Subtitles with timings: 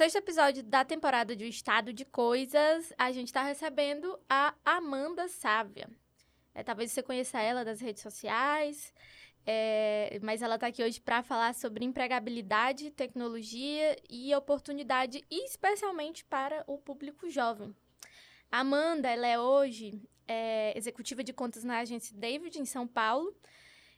[0.00, 5.28] sexto episódio da temporada de O Estado de Coisas, a gente está recebendo a Amanda
[5.28, 5.90] Sávia.
[6.54, 8.94] É, talvez você conheça ela das redes sociais,
[9.44, 16.64] é, mas ela está aqui hoje para falar sobre empregabilidade, tecnologia e oportunidade, especialmente para
[16.66, 17.76] o público jovem.
[18.50, 23.36] Amanda, ela é hoje é, executiva de contas na agência David, em São Paulo,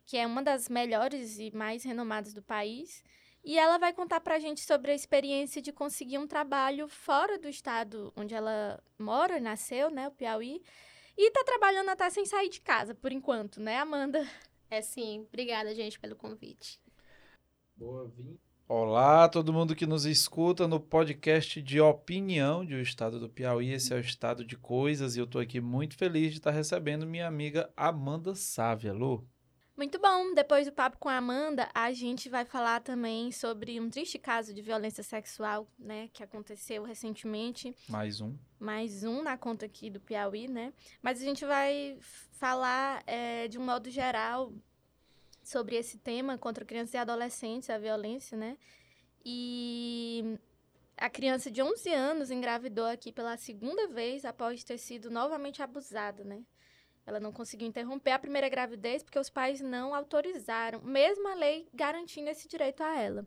[0.05, 3.05] que é uma das melhores e mais renomadas do país.
[3.45, 7.39] E ela vai contar para a gente sobre a experiência de conseguir um trabalho fora
[7.39, 10.63] do estado onde ela mora, nasceu, né, o Piauí,
[11.17, 14.27] e está trabalhando até sem sair de casa, por enquanto, né, Amanda?
[14.71, 15.27] É sim.
[15.29, 16.81] Obrigada, gente, pelo convite.
[17.77, 18.39] Boa vinda.
[18.69, 23.71] Olá, todo mundo que nos escuta no podcast de opinião de O Estado do Piauí.
[23.71, 27.07] Esse é o Estado de Coisas e eu estou aqui muito feliz de estar recebendo
[27.07, 28.95] minha amiga Amanda Sávia.
[28.95, 29.29] Lu.
[29.83, 30.33] Muito bom.
[30.33, 34.55] Depois do papo com a Amanda, a gente vai falar também sobre um triste caso
[34.55, 37.75] de violência sexual, né, que aconteceu recentemente.
[37.89, 38.33] Mais um.
[38.61, 40.73] Mais um na conta aqui do Piauí, né?
[41.03, 41.99] Mas a gente vai
[42.31, 44.53] falar é, de um modo geral
[45.43, 48.57] sobre esse tema contra crianças e adolescentes, a violência, né?
[49.25, 50.39] E
[50.97, 56.23] a criança de 11 anos engravidou aqui pela segunda vez após ter sido novamente abusada,
[56.23, 56.45] né?
[57.07, 61.69] Ela não conseguiu interromper a primeira gravidez porque os pais não autorizaram, mesmo a lei
[61.75, 63.27] garantindo esse direito a ela.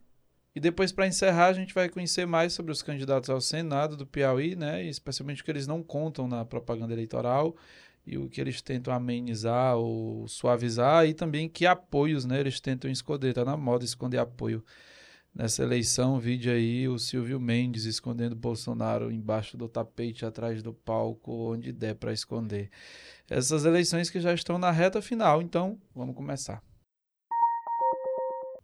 [0.55, 4.07] E depois, para encerrar, a gente vai conhecer mais sobre os candidatos ao Senado do
[4.07, 4.81] Piauí, né?
[4.85, 7.57] especialmente o que eles não contam na propaganda eleitoral
[8.07, 12.89] e o que eles tentam amenizar ou suavizar e também que apoios né, eles tentam
[12.89, 13.29] esconder.
[13.29, 14.63] Está na moda esconder apoio.
[15.37, 21.51] Nessa eleição, vídeo aí o Silvio Mendes escondendo Bolsonaro embaixo do tapete, atrás do palco,
[21.51, 22.69] onde der para esconder.
[23.29, 26.63] Essas eleições que já estão na reta final, então vamos começar.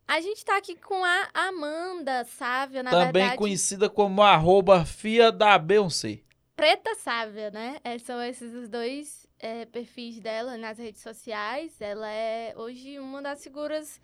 [0.07, 3.37] A gente está aqui com a Amanda Sávia, na Também verdade.
[3.37, 6.21] conhecida como arroba Fia da Beyoncé.
[6.55, 7.79] Preta Sávia, né?
[7.83, 11.81] É, são esses os dois é, perfis dela nas redes sociais.
[11.81, 13.99] Ela é hoje uma das figuras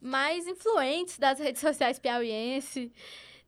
[0.00, 2.92] mais influentes das redes sociais piauiense.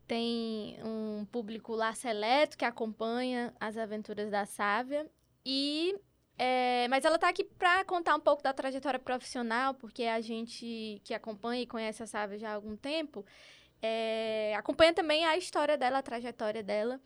[0.07, 5.09] Tem um público lá seleto que acompanha as aventuras da Sávia.
[5.45, 5.95] E
[6.37, 10.99] é, mas ela está aqui para contar um pouco da trajetória profissional, porque a gente
[11.03, 13.23] que acompanha e conhece a Sávia já há algum tempo,
[13.81, 16.99] é, acompanha também a história dela, a trajetória dela.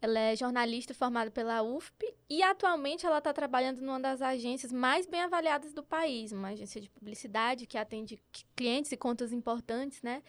[0.00, 5.06] Ela é jornalista formada pela UFP e atualmente ela está trabalhando numa das agências mais
[5.06, 8.22] bem avaliadas do país, uma agência de publicidade que atende
[8.54, 10.22] clientes e contas importantes, né?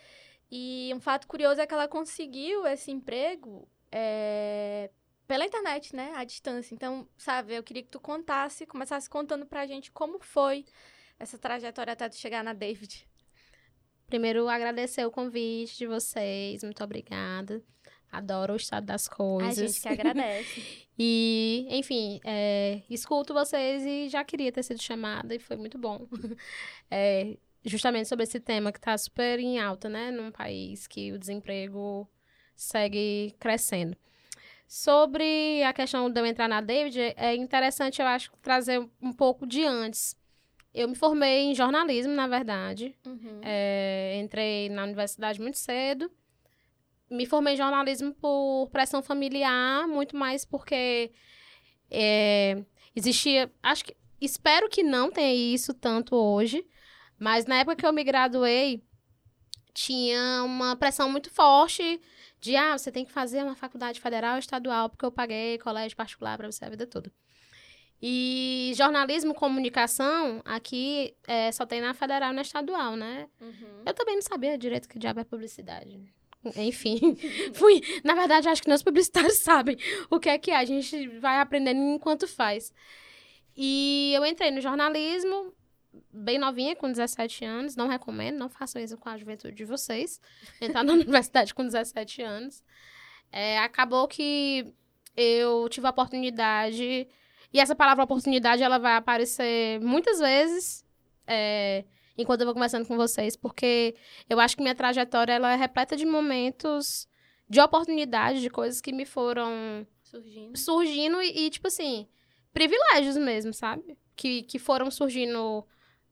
[0.51, 4.89] E um fato curioso é que ela conseguiu esse emprego é,
[5.27, 6.13] pela internet, né?
[6.15, 6.73] À distância.
[6.73, 10.65] Então, sabe, eu queria que tu contasse, começasse contando pra gente como foi
[11.19, 13.07] essa trajetória até tu chegar na David.
[14.07, 16.63] Primeiro, agradecer o convite de vocês.
[16.63, 17.63] Muito obrigada.
[18.11, 19.59] Adoro o estado das coisas.
[19.59, 20.87] A gente que agradece.
[20.97, 26.07] e, enfim, é, escuto vocês e já queria ter sido chamada e foi muito bom.
[26.89, 30.09] é, justamente sobre esse tema que está super em alta, né?
[30.09, 32.09] Num país que o desemprego
[32.55, 33.95] segue crescendo.
[34.67, 39.45] Sobre a questão de eu entrar na David, é interessante, eu acho, trazer um pouco
[39.45, 40.15] de antes.
[40.73, 42.95] Eu me formei em jornalismo, na verdade.
[43.05, 43.41] Uhum.
[43.43, 46.11] É, entrei na universidade muito cedo
[47.09, 51.11] me formei em jornalismo por pressão familiar, muito mais porque
[51.89, 52.63] é,
[52.95, 53.51] existia.
[53.61, 53.97] Acho que.
[54.21, 56.65] Espero que não tenha isso tanto hoje,
[57.17, 58.83] mas na época que eu me graduei,
[59.73, 62.01] tinha uma pressão muito forte
[62.41, 65.95] de ah, você tem que fazer uma faculdade federal ou estadual, porque eu paguei colégio
[65.95, 67.09] particular para você a vida toda.
[68.01, 73.27] E jornalismo, comunicação, aqui é, só tem na federal e na estadual, né?
[73.41, 73.83] Uhum.
[73.85, 75.99] Eu também não sabia direito que diabo é publicidade.
[76.55, 77.17] Enfim,
[77.53, 77.81] fui.
[78.03, 79.77] Na verdade, acho que nós publicitários sabem
[80.09, 80.55] o que é que é.
[80.55, 82.73] A gente vai aprendendo enquanto faz.
[83.55, 85.53] E eu entrei no jornalismo,
[86.13, 87.75] bem novinha, com 17 anos.
[87.75, 90.21] Não recomendo, não façam isso com a juventude de vocês.
[90.61, 92.63] Entrar na universidade com 17 anos.
[93.31, 94.73] É, acabou que
[95.15, 97.07] eu tive a oportunidade.
[97.51, 100.85] E essa palavra oportunidade, ela vai aparecer muitas vezes.
[101.27, 101.83] É,
[102.21, 103.95] enquanto eu vou conversando com vocês, porque
[104.29, 107.07] eu acho que minha trajetória ela é repleta de momentos
[107.49, 112.07] de oportunidade, de coisas que me foram surgindo, surgindo e, e, tipo assim,
[112.53, 113.97] privilégios mesmo, sabe?
[114.15, 115.65] Que, que foram surgindo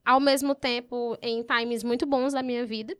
[0.05, 2.97] ao mesmo tempo em times muito bons da minha vida.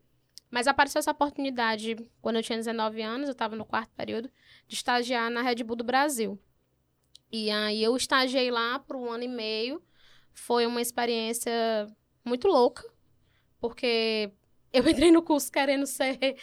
[0.52, 4.30] Mas apareceu essa oportunidade quando eu tinha 19 anos, eu estava no quarto período,
[4.68, 6.40] de estagiar na Red Bull do Brasil.
[7.32, 9.82] E aí eu estagiei lá por um ano e meio.
[10.34, 11.52] Foi uma experiência
[12.24, 12.84] muito louca,
[13.60, 14.32] porque
[14.72, 16.38] eu entrei no curso querendo ser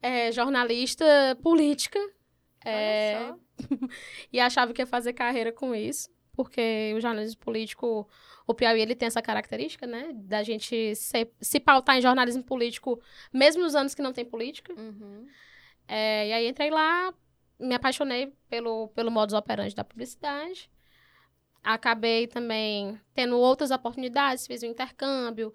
[0.00, 1.04] é, jornalista
[1.42, 1.98] política.
[2.64, 3.32] É,
[4.32, 8.08] e achava que ia fazer carreira com isso, porque o jornalismo político,
[8.46, 10.10] o Piauí, ele tem essa característica, né?
[10.14, 13.00] Da gente se, se pautar em jornalismo político,
[13.32, 14.72] mesmo nos anos que não tem política.
[14.74, 15.26] Uhum.
[15.88, 17.12] É, e aí entrei lá,
[17.58, 20.70] me apaixonei pelo, pelo modus operandi da publicidade.
[21.62, 25.54] Acabei também tendo outras oportunidades, fiz um intercâmbio,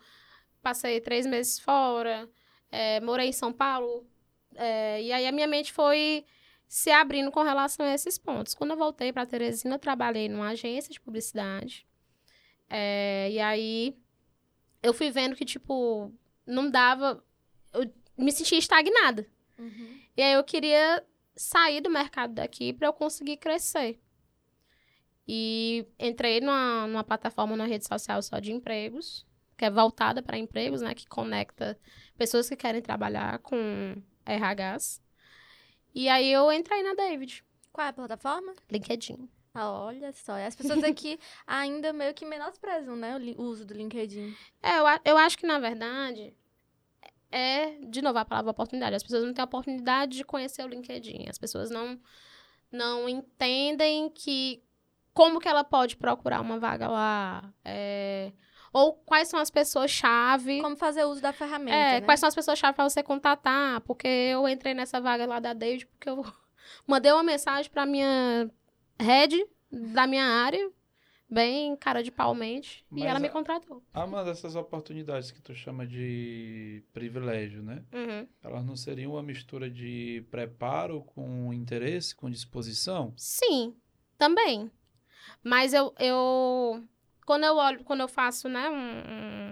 [0.68, 2.30] passei três meses fora,
[2.69, 4.06] é, morei em São Paulo.
[4.56, 6.25] é, e aí a minha mente foi
[6.68, 8.54] se abrindo com relação a esses pontos.
[8.54, 11.88] Quando eu voltei para Teresina, eu trabalhei numa agência de publicidade.
[12.69, 13.96] É, e aí
[14.84, 16.12] eu fui vendo que, tipo,
[16.46, 17.24] não dava.
[17.74, 19.25] Eu me sentia estagnada.
[19.58, 20.02] Uhum.
[20.18, 21.02] E aí eu queria
[21.36, 24.02] sair do mercado daqui para eu conseguir crescer.
[25.25, 29.25] E entrei numa, numa plataforma na rede social só de empregos,
[29.57, 30.94] que é voltada para empregos, né?
[30.94, 31.77] Que conecta
[32.18, 33.95] pessoas que querem trabalhar com
[34.25, 35.01] RHs.
[35.95, 38.54] E aí eu entrei na David, Qual é a plataforma?
[38.69, 39.27] LinkedIn.
[39.54, 40.33] Ah, olha só.
[40.33, 43.18] As pessoas aqui ainda meio que menosprezam, né?
[43.38, 44.36] O, uso do LinkedIn.
[44.62, 46.36] É, eu, eu acho que, na verdade,
[47.31, 48.95] é, de novo, a palavra oportunidade.
[48.95, 51.25] As pessoas não têm a oportunidade de conhecer o LinkedIn.
[51.27, 52.00] As pessoas não,
[52.71, 54.63] não entendem que
[55.13, 57.51] como que ela pode procurar uma vaga lá.
[57.65, 58.31] é,
[58.74, 60.62] ou quais são as pessoas-chave.
[60.62, 62.06] Como fazer uso da ferramenta, É, né?
[62.06, 63.81] quais são as pessoas-chave para você contatar.
[63.81, 66.24] Porque eu entrei nessa vaga lá da David porque eu
[66.88, 68.50] mandei uma mensagem para minha
[69.00, 70.72] head da minha área,
[71.30, 73.84] bem cara de palmente, e ela me a- contratou.
[73.94, 77.84] Há uma dessas oportunidades que tu chama de privilégio, né?
[77.94, 78.28] Uhum.
[78.42, 83.14] Elas não seriam uma mistura de preparo com interesse, com disposição?
[83.18, 83.75] Sim,
[84.18, 84.72] também.
[85.44, 86.81] Mas eu, eu
[87.27, 88.75] quando eu olho, quando eu faço, né, um,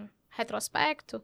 [0.06, 1.22] um retrospecto,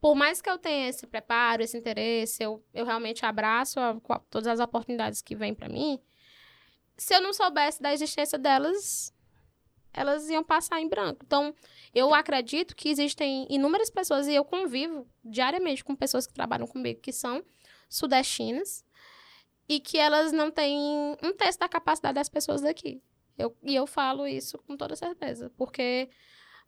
[0.00, 4.18] por mais que eu tenha esse preparo, esse interesse, eu, eu realmente abraço a- co-
[4.30, 6.00] todas as oportunidades que vêm para mim.
[6.96, 9.12] Se eu não soubesse da existência delas,
[9.92, 11.20] elas iam passar em branco.
[11.22, 11.54] Então,
[11.94, 16.98] eu acredito que existem inúmeras pessoas, e eu convivo diariamente com pessoas que trabalham comigo,
[17.00, 17.44] que são
[17.90, 18.82] sudestinas,
[19.68, 20.78] e que elas não têm
[21.22, 23.02] um terço da capacidade das pessoas daqui.
[23.36, 26.08] Eu, e eu falo isso com toda certeza, porque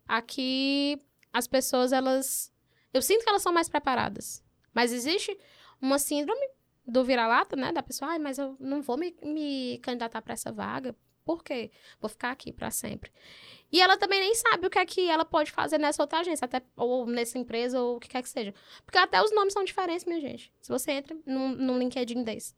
[0.07, 2.53] aqui as pessoas, elas.
[2.93, 4.43] Eu sinto que elas são mais preparadas.
[4.73, 5.37] Mas existe
[5.81, 6.47] uma síndrome
[6.85, 7.71] do vira-lata, né?
[7.71, 10.95] Da pessoa, ai, mas eu não vou me, me candidatar para essa vaga.
[11.25, 11.71] Por quê?
[11.99, 13.11] Vou ficar aqui para sempre.
[13.69, 16.45] E ela também nem sabe o que é que ela pode fazer nessa outra agência,
[16.45, 18.53] até, ou nessa empresa, ou o que quer que seja.
[18.85, 20.53] Porque até os nomes são diferentes, minha gente.
[20.61, 22.55] Se você entra num, num LinkedIn desse,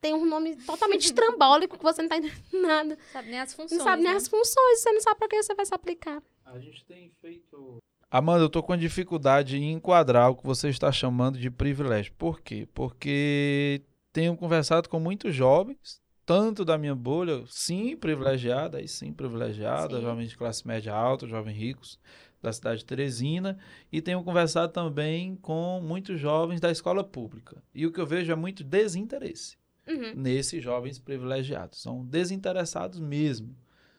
[0.00, 2.98] tem um nome totalmente estrambólico que você não tá entendendo nada.
[3.12, 4.16] Sabe nem as funções, Não sabe nem né?
[4.16, 6.22] as funções, você não sabe pra que você vai se aplicar.
[6.44, 7.78] A gente tem feito.
[8.10, 12.12] Amanda, eu tô com dificuldade em enquadrar o que você está chamando de privilégio.
[12.16, 12.66] Por quê?
[12.72, 19.96] Porque tenho conversado com muitos jovens, tanto da minha bolha, sim, privilegiada, aí sim, privilegiada,
[19.96, 20.02] Sim.
[20.02, 21.98] jovens de classe média alta, jovens ricos
[22.40, 23.58] da cidade de Teresina,
[23.92, 27.62] e tenho conversado também com muitos jovens da escola pública.
[27.74, 29.56] E o que eu vejo é muito desinteresse
[29.88, 30.12] Uhum.
[30.14, 31.80] nesses jovens privilegiados.
[31.80, 33.56] São desinteressados mesmo.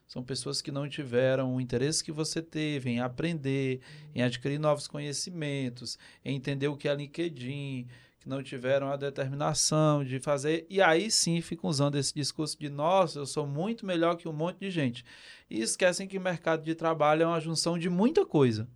[0.07, 3.79] São pessoas que não tiveram o interesse que você teve em aprender,
[4.15, 7.87] em adquirir novos conhecimentos, em entender o que é LinkedIn,
[8.19, 10.65] que não tiveram a determinação de fazer.
[10.67, 14.33] E aí sim ficam usando esse discurso de nossa, eu sou muito melhor que um
[14.33, 15.05] monte de gente.
[15.49, 18.67] E esquecem que o mercado de trabalho é uma junção de muita coisa,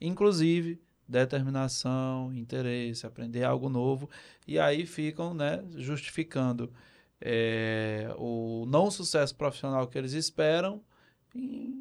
[0.00, 4.10] inclusive determinação, interesse, aprender algo novo.
[4.46, 6.72] E aí ficam né, justificando
[7.20, 10.82] é, o não sucesso profissional que eles esperam,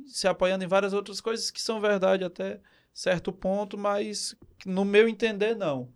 [0.05, 2.60] se apoiando em várias outras coisas que são verdade até
[2.93, 5.89] certo ponto, mas no meu entender, não.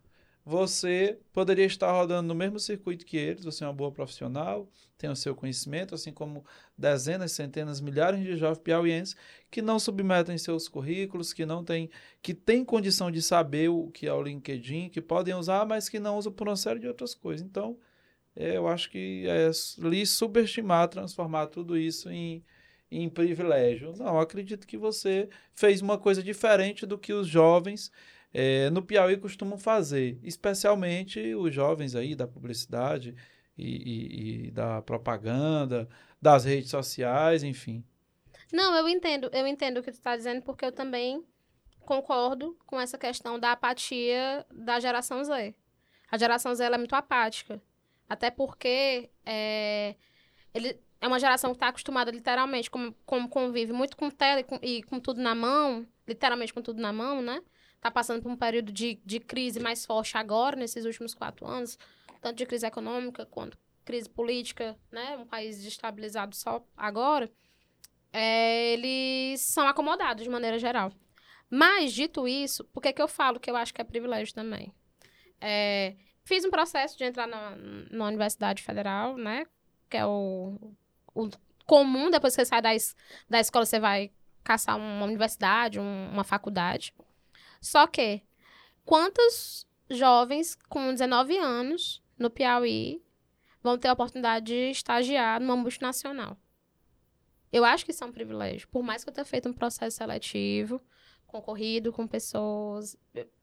[0.43, 4.67] Você poderia estar rodando no mesmo circuito que eles, você é uma boa profissional,
[4.97, 6.43] tem o seu conhecimento, assim como
[6.75, 9.15] dezenas, centenas, milhares de jovens piauienses
[9.51, 11.89] que não submetem seus currículos, que não têm,
[12.23, 15.99] que têm condição de saber o que é o LinkedIn, que podem usar, mas que
[15.99, 17.45] não usam por uma série de outras coisas.
[17.45, 17.77] Então,
[18.35, 22.43] eu acho que é lhe subestimar, transformar tudo isso em,
[22.89, 23.93] em privilégio.
[23.97, 27.91] Não, acredito que você fez uma coisa diferente do que os jovens
[28.33, 33.15] é, no Piauí costumam fazer, especialmente os jovens aí da publicidade
[33.57, 33.67] e,
[34.45, 35.87] e- e da propaganda,
[36.21, 37.83] das redes sociais, enfim.
[38.51, 41.23] Não, eu entendo, eu entendo o que tu está dizendo, porque eu também
[41.79, 45.55] concordo com essa questão da apatia da geração Z.
[46.11, 47.61] A geração Z é muito apática.
[48.09, 49.95] Até porque é,
[50.53, 54.43] ele é uma geração que está acostumada, literalmente, como, como convive muito com tela e
[54.43, 57.41] com, e com tudo na mão, literalmente com tudo na mão, né?
[57.81, 61.77] Tá passando por um período de, de crise mais forte agora, nesses últimos quatro anos,
[62.21, 65.17] tanto de crise econômica quanto crise política, né?
[65.17, 67.29] Um país destabilizado só agora,
[68.13, 70.91] é, eles são acomodados de maneira geral.
[71.49, 74.73] Mas, dito isso, por que, que eu falo que eu acho que é privilégio também?
[75.39, 77.55] É, fiz um processo de entrar na,
[77.89, 79.45] na Universidade Federal, né?
[79.89, 80.57] Que é o,
[81.13, 81.29] o
[81.65, 82.95] comum, depois que você sai da, es,
[83.29, 84.11] da escola, você vai
[84.43, 86.93] caçar uma universidade, um, uma faculdade.
[87.61, 88.23] Só que,
[88.83, 93.01] quantos jovens com 19 anos no Piauí
[93.61, 96.35] vão ter a oportunidade de estagiar numa multinacional?
[97.51, 98.67] Eu acho que isso é um privilégio.
[98.69, 100.81] Por mais que eu tenha feito um processo seletivo,
[101.27, 102.97] concorrido com pessoas.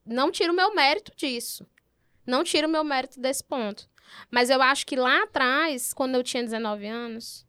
[0.05, 1.67] Não tiro o meu mérito disso.
[2.27, 3.89] Não tiro o meu mérito desse ponto.
[4.31, 7.47] Mas eu acho que lá atrás, quando eu tinha 19 anos,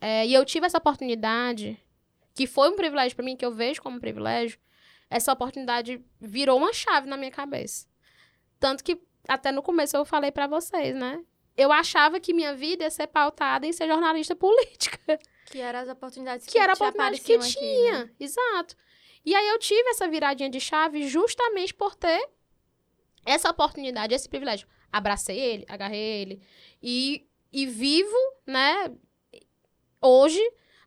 [0.00, 1.80] é, e eu tive essa oportunidade,
[2.34, 4.58] que foi um privilégio para mim, que eu vejo como um privilégio,
[5.10, 7.86] essa oportunidade virou uma chave na minha cabeça.
[8.58, 11.24] Tanto que até no começo eu falei para vocês, né?
[11.56, 14.98] Eu achava que minha vida ia ser pautada em ser jornalista política.
[15.46, 18.04] Que eram as oportunidades que, que era a oportunidade que aqui, tinha.
[18.06, 18.10] Né?
[18.18, 18.74] Exato.
[19.26, 22.30] E aí eu tive essa viradinha de chave justamente por ter
[23.26, 24.66] essa oportunidade, esse privilégio.
[24.90, 26.42] Abracei ele, agarrei ele.
[26.82, 28.90] E, e vivo, né,
[30.00, 30.40] hoje,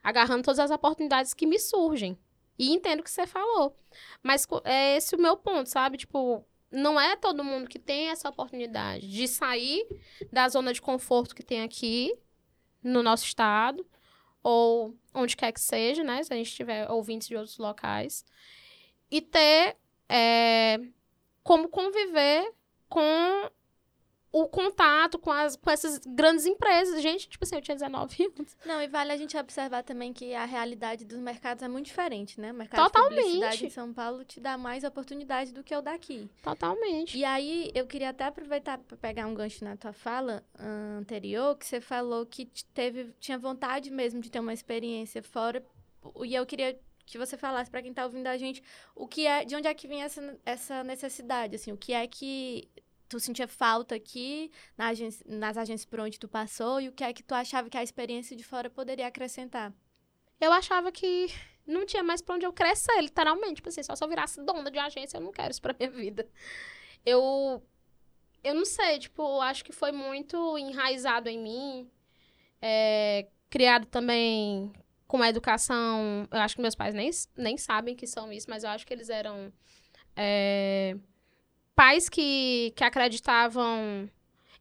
[0.03, 2.17] agarrando todas as oportunidades que me surgem.
[2.57, 3.77] E entendo o que você falou.
[4.23, 5.97] Mas é esse o meu ponto, sabe?
[5.97, 9.85] Tipo, não é todo mundo que tem essa oportunidade de sair
[10.31, 12.17] da zona de conforto que tem aqui
[12.83, 13.85] no nosso estado
[14.43, 16.23] ou onde quer que seja, né?
[16.23, 18.25] Se a gente tiver ouvintes de outros locais.
[19.09, 19.77] E ter
[20.09, 20.79] é,
[21.43, 22.53] como conviver
[22.89, 23.51] com
[24.41, 27.01] o contato com, as, com essas grandes empresas.
[27.01, 28.57] Gente, tipo assim, eu tinha 19 anos.
[28.65, 32.39] Não, e vale a gente observar também que a realidade dos mercados é muito diferente,
[32.39, 32.51] né?
[32.51, 33.15] O mercado Totalmente.
[33.15, 36.29] de publicidade em São Paulo te dá mais oportunidade do que o daqui.
[36.43, 37.17] Totalmente.
[37.17, 41.57] E aí, eu queria até aproveitar para pegar um gancho na tua fala uh, anterior,
[41.57, 45.63] que você falou que teve, tinha vontade mesmo de ter uma experiência fora.
[46.23, 48.61] E eu queria que você falasse para quem está ouvindo a gente
[48.93, 52.05] o que é, de onde é que vem essa, essa necessidade, assim, o que é
[52.05, 52.69] que
[53.07, 57.03] tu sentia falta aqui na agência, nas agências por onde tu passou e o que
[57.03, 59.73] é que tu achava que a experiência de fora poderia acrescentar?
[60.39, 61.27] Eu achava que
[61.65, 63.55] não tinha mais pra onde eu crescer, literalmente.
[63.55, 65.91] Tipo assim, só se eu virasse dona de agência, eu não quero isso pra minha
[65.91, 66.27] vida.
[67.05, 67.61] Eu.
[68.43, 71.91] Eu não sei, tipo, acho que foi muito enraizado em mim.
[72.61, 74.71] É, criado também
[75.07, 76.27] com a educação.
[76.31, 78.93] Eu acho que meus pais nem, nem sabem que são isso, mas eu acho que
[78.93, 79.51] eles eram.
[80.15, 80.95] É,
[81.77, 84.09] pais que, que acreditavam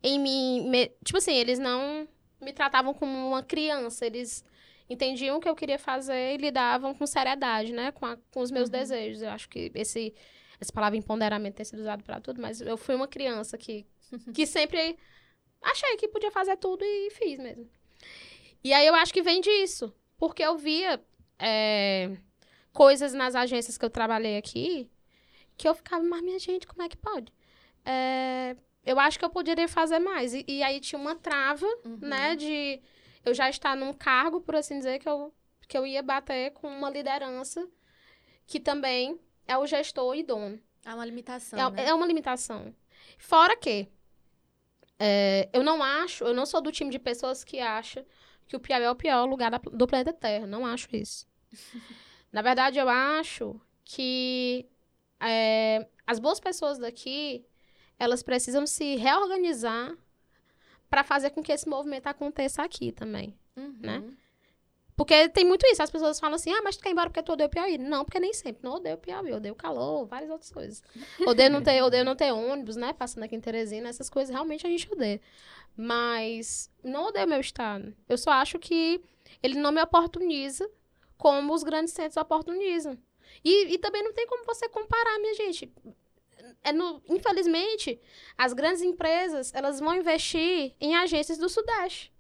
[0.03, 0.69] em mim.
[0.69, 2.07] Me, tipo assim, eles não
[2.39, 4.05] me tratavam como uma criança.
[4.05, 4.45] Eles
[4.89, 7.91] entendiam o que eu queria fazer e lidavam com seriedade, né?
[7.91, 8.73] Com, a, com os meus uhum.
[8.73, 9.23] desejos.
[9.23, 10.15] Eu acho que esse,
[10.61, 13.87] essa palavra empoderamento tem sido usado para tudo, mas eu fui uma criança que,
[14.35, 14.99] que sempre
[15.63, 17.67] achei que podia fazer tudo e fiz mesmo.
[18.63, 19.91] E aí eu acho que vem disso.
[20.19, 21.03] Porque eu via
[21.39, 22.15] é,
[22.75, 24.91] coisas nas agências que eu trabalhei aqui
[25.57, 27.33] que eu ficava, mas minha gente, como é que pode?
[27.85, 30.35] É, eu acho que eu poderia fazer mais.
[30.35, 31.99] E, e aí tinha uma trava, uhum.
[32.01, 32.81] né, de
[33.25, 35.35] eu já estar num cargo, por assim dizer, que eu,
[35.69, 37.69] que eu ia bater com uma liderança
[38.47, 40.61] que também é o gestor e dono.
[40.85, 41.59] É uma limitação.
[41.59, 41.87] É, né?
[41.89, 42.75] é uma limitação.
[43.19, 43.89] Fora que
[44.99, 48.05] é, eu não acho, eu não sou do time de pessoas que acham
[48.47, 50.47] que o Piauí é o pior lugar da, do planeta Terra.
[50.47, 51.27] Não acho isso.
[52.33, 54.67] Na verdade, eu acho que
[55.21, 57.45] é, as boas pessoas daqui,
[57.99, 59.97] elas precisam se reorganizar
[60.89, 63.77] para fazer com que esse movimento aconteça aqui também, uhum.
[63.81, 64.17] né?
[64.97, 67.23] Porque tem muito isso, as pessoas falam assim, ah, mas tu quer ir embora porque
[67.23, 67.77] tu odeia o Piauí.
[67.77, 68.65] Não, porque nem sempre.
[68.65, 70.83] Não odeio o Piauí, odeio o calor, várias outras coisas.
[71.27, 74.67] Odeio não ter, odeio não ter ônibus, né, passando aqui em Teresina, essas coisas realmente
[74.67, 75.21] a gente odeia.
[75.77, 77.95] Mas não odeio meu estado.
[78.09, 79.03] Eu só acho que
[79.43, 80.67] ele não me oportuniza
[81.19, 82.97] como os grandes centros oportunizam.
[83.45, 85.73] E, e também não tem como você comparar, minha gente.
[86.63, 88.01] É no, infelizmente,
[88.37, 92.13] as grandes empresas, elas vão investir em agências do Sudeste.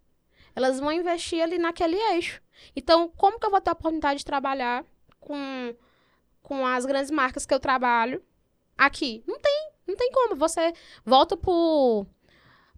[0.54, 2.40] Elas vão investir ali naquele eixo.
[2.74, 4.84] Então, como que eu vou ter a oportunidade de trabalhar
[5.20, 5.74] com,
[6.42, 8.22] com as grandes marcas que eu trabalho
[8.76, 9.22] aqui?
[9.26, 10.34] Não tem, não tem como.
[10.36, 10.72] Você
[11.04, 12.06] volta pro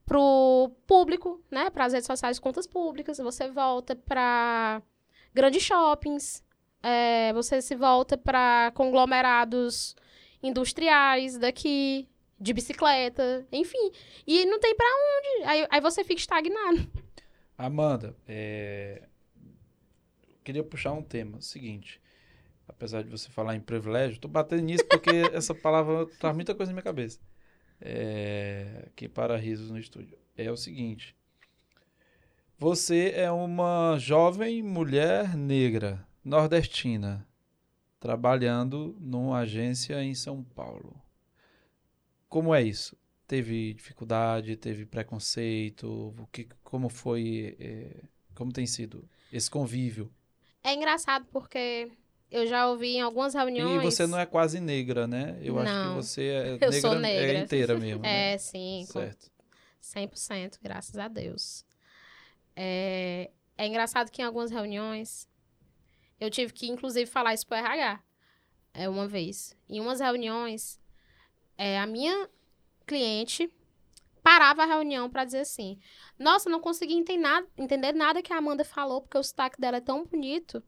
[0.09, 4.83] pro público, né, para as redes sociais, contas públicas, você volta para
[5.35, 6.43] grandes shoppings,
[6.83, 9.97] é, você se volta para conglomerados
[10.43, 12.09] industriais daqui,
[12.41, 13.91] de bicicleta, enfim.
[14.27, 15.45] E não tem para onde.
[15.45, 16.89] Aí, aí você fica estagnado.
[17.57, 19.03] Amanda, é...
[20.45, 21.41] queria puxar um tema.
[21.41, 22.01] Seguinte,
[22.69, 26.71] apesar de você falar em privilégio, tô batendo nisso porque essa palavra traz muita coisa
[26.71, 27.19] na minha cabeça.
[27.81, 30.17] é, aqui para risos no estúdio.
[30.37, 31.17] É o seguinte.
[32.59, 37.27] Você é uma jovem mulher negra, nordestina,
[37.99, 40.95] trabalhando numa agência em São Paulo.
[42.29, 42.97] Como é isso?
[43.27, 46.15] Teve dificuldade, teve preconceito?
[46.19, 48.03] O que, como foi, é,
[48.35, 50.13] como tem sido esse convívio?
[50.63, 51.91] É engraçado porque
[52.31, 53.81] eu já ouvi em algumas reuniões.
[53.83, 55.39] E você não é quase negra, né?
[55.43, 55.95] Eu acho que Não.
[55.97, 57.39] você é Eu negra, sou é negra.
[57.39, 58.03] inteira mesmo.
[58.03, 58.35] né?
[58.35, 59.31] É, sim, Certo.
[59.81, 61.65] 100%, graças a Deus.
[62.55, 65.28] É, é engraçado que em algumas reuniões,
[66.21, 68.01] eu tive que, inclusive, falar isso pro RH,
[68.75, 69.57] é, uma vez.
[69.69, 70.81] Em umas reuniões,
[71.57, 72.29] é, a minha
[72.87, 73.53] cliente
[74.23, 75.79] parava a reunião para dizer assim,
[76.19, 79.79] nossa, não consegui entender nada, entender nada que a Amanda falou, porque o sotaque dela
[79.79, 80.63] é tão bonito.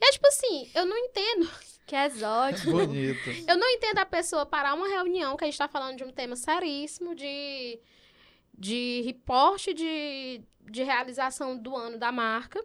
[0.00, 1.48] E é tipo assim, eu não entendo
[1.86, 2.72] Que é exótico.
[2.72, 3.30] Bonito.
[3.48, 6.12] eu não entendo a pessoa parar uma reunião que a gente tá falando de um
[6.12, 7.78] tema seríssimo, de,
[8.52, 12.62] de reporte de, de realização do ano da marca,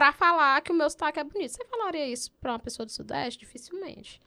[0.00, 1.50] pra falar que o meu sotaque é bonito.
[1.52, 3.40] Você falaria isso pra uma pessoa do Sudeste?
[3.40, 4.18] Dificilmente.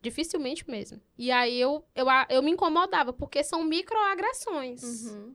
[0.00, 0.98] Dificilmente mesmo.
[1.18, 4.82] E aí eu, eu, eu me incomodava, porque são microagressões.
[5.12, 5.34] Uhum.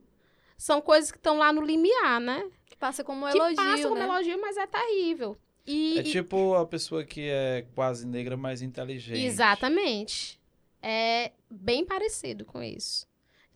[0.58, 2.50] São coisas que estão lá no limiar, né?
[2.66, 4.04] Que passa como um que elogio, passa como né?
[4.06, 5.38] elogio, mas é terrível.
[5.64, 9.24] E, É e- tipo a pessoa que é quase negra, mas inteligente.
[9.24, 10.40] Exatamente.
[10.82, 13.06] É bem parecido com isso.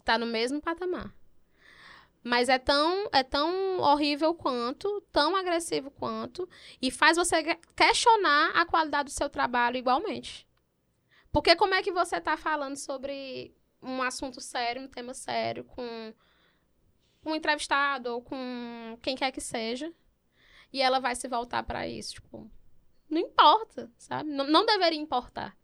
[0.05, 1.13] Tá no mesmo patamar.
[2.23, 6.49] Mas é tão, é tão horrível quanto, tão agressivo quanto,
[6.83, 10.47] e faz você que- questionar a qualidade do seu trabalho igualmente.
[11.31, 16.13] Porque como é que você tá falando sobre um assunto sério, um tema sério, com
[17.25, 19.93] um entrevistado ou com quem quer que seja,
[20.73, 22.51] e ela vai se voltar pra isso, tipo,
[23.09, 24.31] não importa, sabe?
[24.31, 25.57] Não, não deveria importar.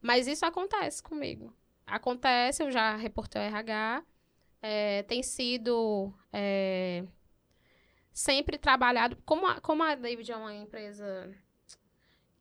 [0.00, 1.54] Mas isso acontece comigo.
[1.86, 4.02] Acontece, eu já reportei o RH.
[4.62, 7.04] É, tem sido é,
[8.12, 9.16] sempre trabalhado.
[9.24, 11.34] Como a, como a David é uma empresa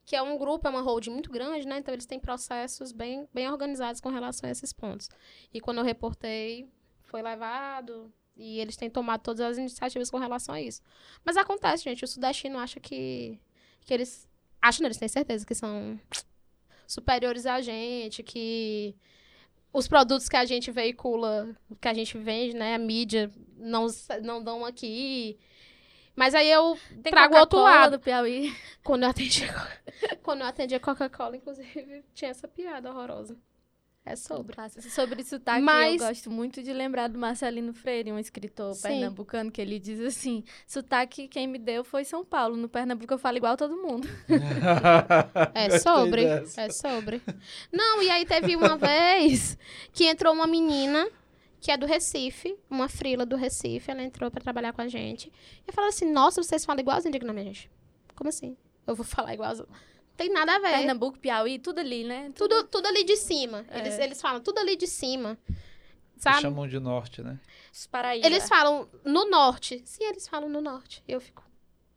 [0.05, 1.77] que é um grupo, é uma holding muito grande, né?
[1.77, 5.07] Então eles têm processos bem, bem organizados com relação a esses pontos.
[5.53, 6.67] E quando eu reportei,
[7.03, 8.11] foi levado.
[8.35, 10.81] E eles têm tomado todas as iniciativas com relação a isso.
[11.23, 12.03] Mas acontece, gente.
[12.03, 13.39] O sudestino acha que,
[13.85, 14.27] que eles.
[14.61, 15.99] Acham, eles têm certeza que são
[16.87, 18.95] superiores a gente, que
[19.71, 23.87] os produtos que a gente veicula, que a gente vende, né, a mídia, não,
[24.23, 25.37] não dão aqui.
[26.15, 27.97] Mas aí eu Tem trago outro lado.
[27.97, 28.53] do Piauí.
[28.83, 29.43] Quando eu atendi,
[30.21, 33.37] quando eu atendi a Coca-Cola, inclusive, tinha essa piada horrorosa.
[34.11, 34.55] É sobre.
[34.89, 38.81] Sobre sotaque, Mas- eu gosto muito de lembrar do Marcelino Freire, um escritor Sim.
[38.87, 42.57] pernambucano, que ele diz assim, sotaque quem me deu foi São Paulo.
[42.57, 44.07] No Pernambuco eu falo igual todo mundo.
[45.53, 46.23] É sobre.
[46.25, 47.21] É sobre.
[47.71, 49.57] Não, e aí teve uma vez
[49.93, 51.07] que entrou uma menina
[51.61, 55.31] que é do Recife, uma frila do Recife, ela entrou pra trabalhar com a gente.
[55.67, 57.09] E falou assim: Nossa, vocês falam igualzinho.
[57.09, 57.69] Eu digo, não, minha gente.
[58.15, 58.57] Como assim?
[58.87, 59.67] Eu vou falar igualzinho.
[60.19, 60.71] Tem nada a ver.
[60.71, 62.29] Pernambuco, Piauí, tudo ali, né?
[62.35, 63.65] Tudo, tudo ali de cima.
[63.69, 63.79] É.
[63.79, 65.37] Eles, eles falam tudo ali de cima.
[65.47, 65.57] Eles
[66.17, 66.41] Sabe?
[66.41, 67.39] chamam de norte, né?
[67.71, 68.27] Os Paraíba.
[68.27, 69.81] Eles falam no norte.
[69.85, 71.01] Sim, eles falam no norte.
[71.07, 71.41] Eu fico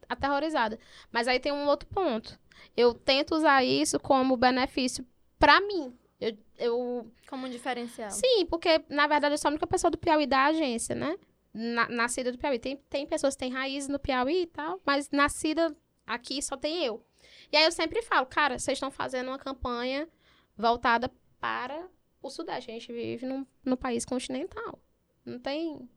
[0.09, 0.79] aterrorizada.
[1.11, 2.39] Mas aí tem um outro ponto.
[2.77, 5.05] Eu tento usar isso como benefício
[5.37, 5.93] pra mim.
[6.21, 8.13] Eu, eu Como um diferencial.
[8.13, 11.17] Sim, porque, na verdade, eu sou a única pessoa do Piauí da agência, né?
[11.53, 12.61] Na- nascida do Piauí.
[12.61, 16.85] Tem, tem pessoas que têm raiz no Piauí e tal, mas nascida aqui só tem
[16.85, 17.05] eu.
[17.53, 20.09] E aí eu sempre falo, cara, vocês estão fazendo uma campanha
[20.57, 21.87] voltada para
[22.23, 22.71] o Sudeste.
[22.71, 24.79] A gente vive num, num país continental.
[25.25, 25.89] Não tem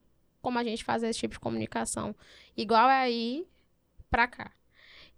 [0.41, 2.13] como a gente fazer esse tipo de comunicação
[2.57, 3.47] igual é aí
[4.11, 4.51] pra cá.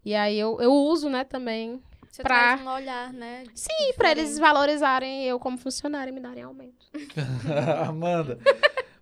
[0.06, 3.44] E aí eu, eu uso, né, também Você pra- traz um olhar, né?
[3.54, 6.86] Sim, pra eles valorizarem eu como funcionário e me darem aumento.
[7.86, 8.40] Amanda,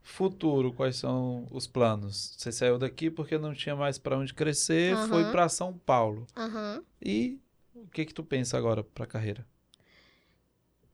[0.05, 2.35] futuro, quais são os planos?
[2.37, 5.31] Você saiu daqui porque não tinha mais para onde crescer, foi Aham.
[5.31, 6.27] para São Paulo.
[6.37, 6.83] Aham.
[7.01, 7.41] E
[7.73, 9.45] o que que tu pensa agora para carreira?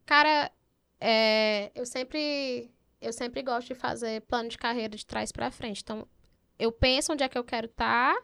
[0.06, 0.50] Cara,
[1.00, 2.72] é, eu sempre
[3.02, 5.82] eu sempre gosto de fazer plano de carreira de trás pra frente.
[5.82, 6.08] Então,
[6.58, 8.16] eu penso onde é que eu quero estar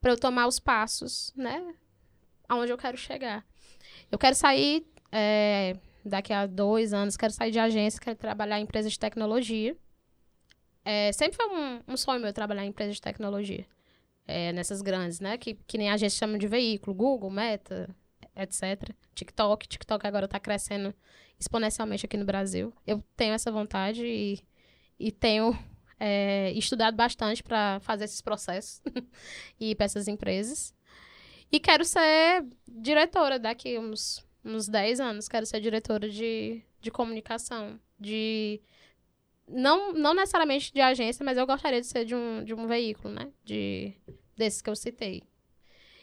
[0.00, 1.74] pra eu tomar os passos, né?
[2.48, 3.46] Aonde eu quero chegar.
[4.12, 8.64] Eu quero sair é, daqui a dois anos, quero sair de agência, quero trabalhar em
[8.64, 9.76] empresas de tecnologia.
[10.92, 13.64] É, sempre foi um, um sonho meu trabalhar em empresas de tecnologia.
[14.26, 15.38] É, nessas grandes, né?
[15.38, 17.88] Que, que nem a gente chama de veículo, Google, Meta,
[18.34, 18.90] etc.
[19.14, 19.68] TikTok.
[19.68, 20.92] TikTok agora tá crescendo
[21.38, 22.72] exponencialmente aqui no Brasil.
[22.84, 24.40] Eu tenho essa vontade e,
[24.98, 25.56] e tenho
[26.00, 28.82] é, estudado bastante para fazer esses processos
[29.60, 30.74] e ir para essas empresas.
[31.52, 35.28] E quero ser diretora daqui uns, uns 10 anos.
[35.28, 38.60] Quero ser diretora de, de comunicação, de
[39.50, 43.12] não, não necessariamente de agência, mas eu gostaria de ser de um, de um veículo,
[43.12, 43.30] né?
[43.44, 43.92] De,
[44.36, 45.22] desses que eu citei.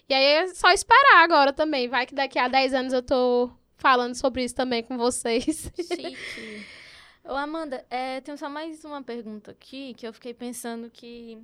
[0.09, 1.87] E aí é só esperar agora também.
[1.87, 5.71] Vai que daqui a 10 anos eu tô falando sobre isso também com vocês.
[5.75, 6.65] Chique.
[7.25, 11.37] Ô, Amanda, é, tenho só mais uma pergunta aqui, que eu fiquei pensando que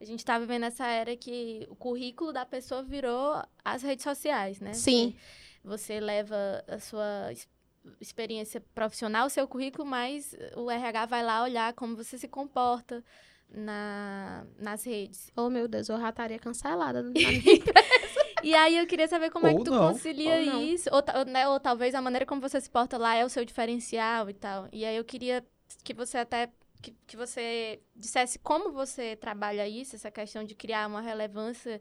[0.00, 4.60] a gente tá vivendo essa era que o currículo da pessoa virou as redes sociais,
[4.60, 4.72] né?
[4.72, 5.16] Sim.
[5.64, 7.32] Você, você leva a sua
[8.00, 13.04] experiência profissional, o seu currículo, mas o RH vai lá olhar como você se comporta
[13.48, 15.30] na, nas redes.
[15.36, 17.02] Oh, meu Deus, eu já estaria cancelada.
[17.04, 17.22] na minha
[18.42, 19.92] E aí eu queria saber como é Ou que tu não.
[19.92, 20.88] concilia Ou isso.
[20.92, 24.28] Ou, né, ou talvez a maneira como você se porta lá é o seu diferencial
[24.28, 24.68] e tal.
[24.72, 25.44] E aí eu queria
[25.82, 26.50] que você até.
[26.82, 31.80] Que, que você dissesse como você trabalha isso, essa questão de criar uma relevância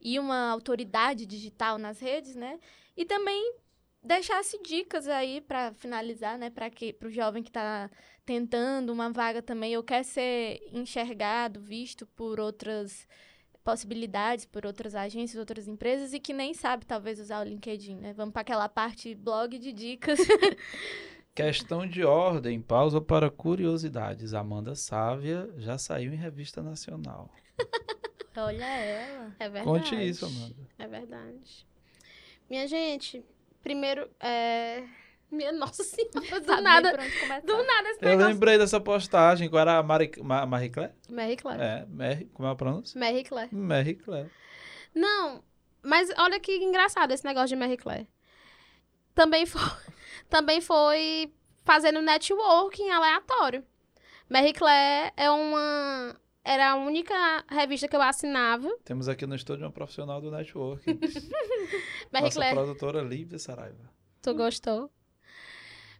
[0.00, 2.60] e uma autoridade digital nas redes, né?
[2.96, 3.56] E também
[4.04, 6.50] deixasse dicas aí para finalizar, né?
[6.50, 7.90] Para que para o jovem que está
[8.24, 13.06] tentando uma vaga também ou quer ser enxergado, visto por outras
[13.64, 18.12] possibilidades por outras agências, outras empresas e que nem sabe talvez usar o LinkedIn, né?
[18.12, 20.18] Vamos para aquela parte blog de dicas.
[21.34, 24.34] Questão de ordem, pausa para curiosidades.
[24.34, 27.28] Amanda Sávia já saiu em revista nacional.
[28.36, 29.34] Olha ela.
[29.40, 29.64] É verdade.
[29.64, 30.68] Conte isso, Amanda.
[30.78, 31.66] É verdade.
[32.48, 33.24] Minha gente,
[33.64, 34.84] primeiro, é...
[35.30, 36.92] Minha nossa senhora, do nem nada,
[37.44, 38.28] do nada esse Eu negócio.
[38.28, 39.48] lembrei dessa postagem.
[39.48, 40.92] Qual era a Marie, Ma, Marie Claire?
[41.08, 41.60] Marie Claire.
[41.60, 43.00] É, Mary, como é a pronúncia?
[43.00, 43.52] Marie Claire.
[43.52, 44.30] Marie Claire.
[44.94, 45.42] Não,
[45.82, 48.06] mas olha que engraçado esse negócio de Marie Claire.
[49.12, 49.60] Também foi,
[50.30, 53.64] também foi fazendo networking aleatório.
[54.28, 56.14] Marie Claire é uma...
[56.44, 57.14] Era a única
[57.48, 58.68] revista que eu assinava.
[58.84, 60.30] Temos aqui no estúdio uma profissional do.
[60.30, 60.78] Marie
[62.12, 63.90] Nossa Claire, produtora Lívia Saraiva.
[64.20, 64.90] tu gostou?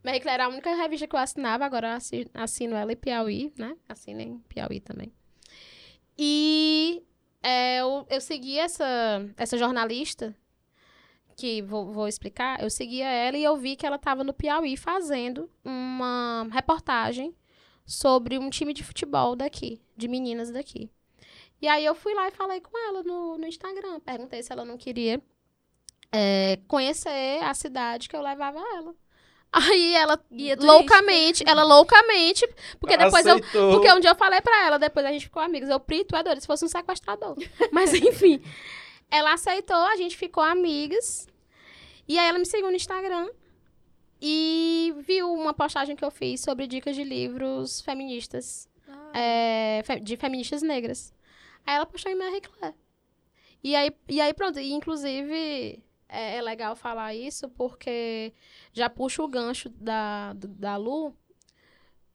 [0.05, 2.97] Marie Claire era a única revista que eu assinava, agora eu assi- assino ela e
[2.97, 3.75] Piauí, né?
[3.89, 5.11] Assino em Piauí também.
[6.19, 7.03] E
[7.43, 8.85] é, eu, eu segui essa,
[9.39, 10.35] essa jornalista,
[11.37, 14.77] que vou, vou explicar, eu seguia ela e eu vi que ela estava no Piauí
[14.77, 17.35] fazendo uma reportagem
[17.85, 20.91] sobre um time de futebol daqui, de meninas daqui.
[21.61, 24.65] E aí eu fui lá e falei com ela no, no Instagram, perguntei se ela
[24.65, 25.23] não queria
[26.13, 28.95] é, conhecer a cidade que eu levava ela.
[29.55, 30.21] Aí ela
[30.59, 32.45] loucamente, ela loucamente,
[32.81, 33.71] porque depois eu Aceitou.
[33.71, 35.69] porque um dia eu falei pra ela, depois a gente ficou amigos.
[35.69, 37.37] Eu, Pri, tu é doida, se fosse um sequestrador.
[37.71, 38.43] Mas enfim,
[39.09, 41.29] ela aceitou, a gente ficou amigas.
[42.09, 43.29] E aí ela me seguiu no Instagram
[44.27, 50.17] e viu uma postagem que eu fiz sobre dicas de livros feministas, Ah, é, de
[50.17, 51.13] feministas negras.
[51.67, 52.75] Aí ela postou em Marie Claire.
[53.63, 58.33] E aí, e aí pronto, e inclusive é, é legal falar isso porque
[58.73, 61.15] já puxa o gancho da, da Lu,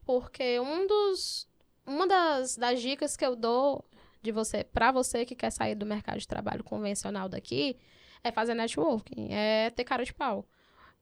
[0.03, 1.47] porque um dos,
[1.85, 3.85] uma das, das dicas que eu dou
[4.19, 7.77] de você para você que quer sair do mercado de trabalho convencional daqui
[8.23, 10.47] é fazer networking, é ter cara de pau.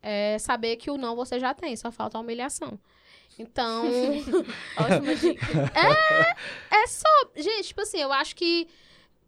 [0.01, 2.79] É saber que o não você já tem, só falta a humilhação.
[3.39, 3.85] Então,
[4.79, 5.45] Ótima dica.
[6.71, 7.07] é só.
[7.35, 8.67] Gente, tipo assim, eu acho que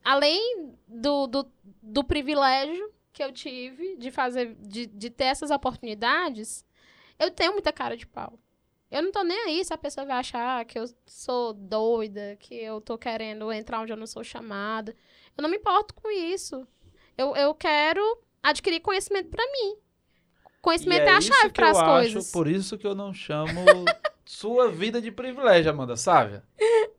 [0.04, 1.52] além do, do,
[1.82, 6.66] do privilégio que eu tive de fazer, de, de ter essas oportunidades,
[7.20, 8.40] eu tenho muita cara de pau.
[8.90, 12.56] Eu não tô nem aí se a pessoa vai achar que eu sou doida, que
[12.56, 14.96] eu tô querendo entrar onde eu não sou chamada.
[15.38, 16.68] Eu não me importo com isso.
[17.16, 18.02] Eu, eu quero
[18.42, 19.76] adquirir conhecimento pra mim.
[20.62, 22.32] Conhecimento E é, a chave para eu as acho, coisas.
[22.32, 23.62] Por isso que eu não chamo
[24.26, 26.44] sua vida de privilégio, Amanda Sávia.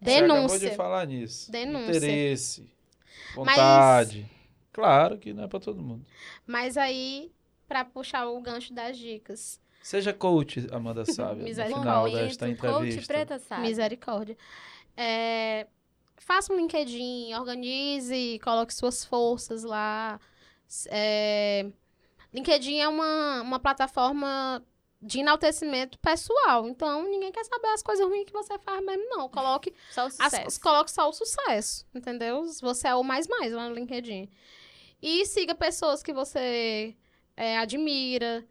[0.00, 0.70] Você acabou Denúncia.
[0.70, 1.50] de falar nisso.
[1.50, 1.96] Denúncia.
[1.96, 2.70] Interesse,
[3.34, 4.30] vontade.
[4.72, 6.04] Claro que não é pra todo mundo.
[6.46, 7.32] Mas aí,
[7.66, 9.58] pra puxar o gancho das dicas.
[9.82, 13.12] Seja coach, Amanda Sávia, no final Momento, desta Coach entrevista.
[13.12, 13.62] preta sabe.
[13.62, 14.36] Misericórdia.
[14.96, 15.66] É,
[16.16, 20.20] faça um LinkedIn, organize, coloque suas forças lá.
[20.88, 21.66] É,
[22.34, 24.60] LinkedIn é uma, uma plataforma
[25.00, 26.66] de enaltecimento pessoal.
[26.66, 29.28] Então, ninguém quer saber as coisas ruins que você faz mesmo, não.
[29.28, 30.60] Coloque, Só o as, sucesso.
[30.60, 32.44] coloque só o sucesso, entendeu?
[32.60, 34.28] Você é o mais mais lá no LinkedIn.
[35.00, 36.96] E siga pessoas que você
[37.36, 38.44] é, admira.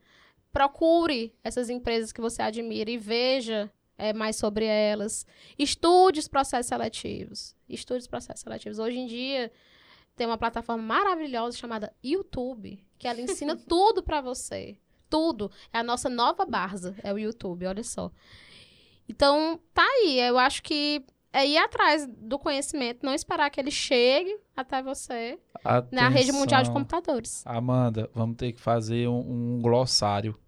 [0.51, 5.25] Procure essas empresas que você admira e veja é, mais sobre elas.
[5.57, 7.55] Estude os processos seletivos.
[7.67, 8.77] Estude os processos seletivos.
[8.77, 9.51] Hoje em dia,
[10.15, 14.77] tem uma plataforma maravilhosa chamada YouTube, que ela ensina tudo pra você.
[15.09, 15.51] Tudo.
[15.73, 18.09] É a nossa nova Barza, é o YouTube, olha só.
[19.09, 20.21] Então, tá aí.
[20.21, 25.37] Eu acho que é ir atrás do conhecimento, não esperar que ele chegue até você
[25.91, 26.73] na rede mundial de Atenção.
[26.73, 27.43] computadores.
[27.45, 30.39] Amanda, vamos ter que fazer um, um glossário.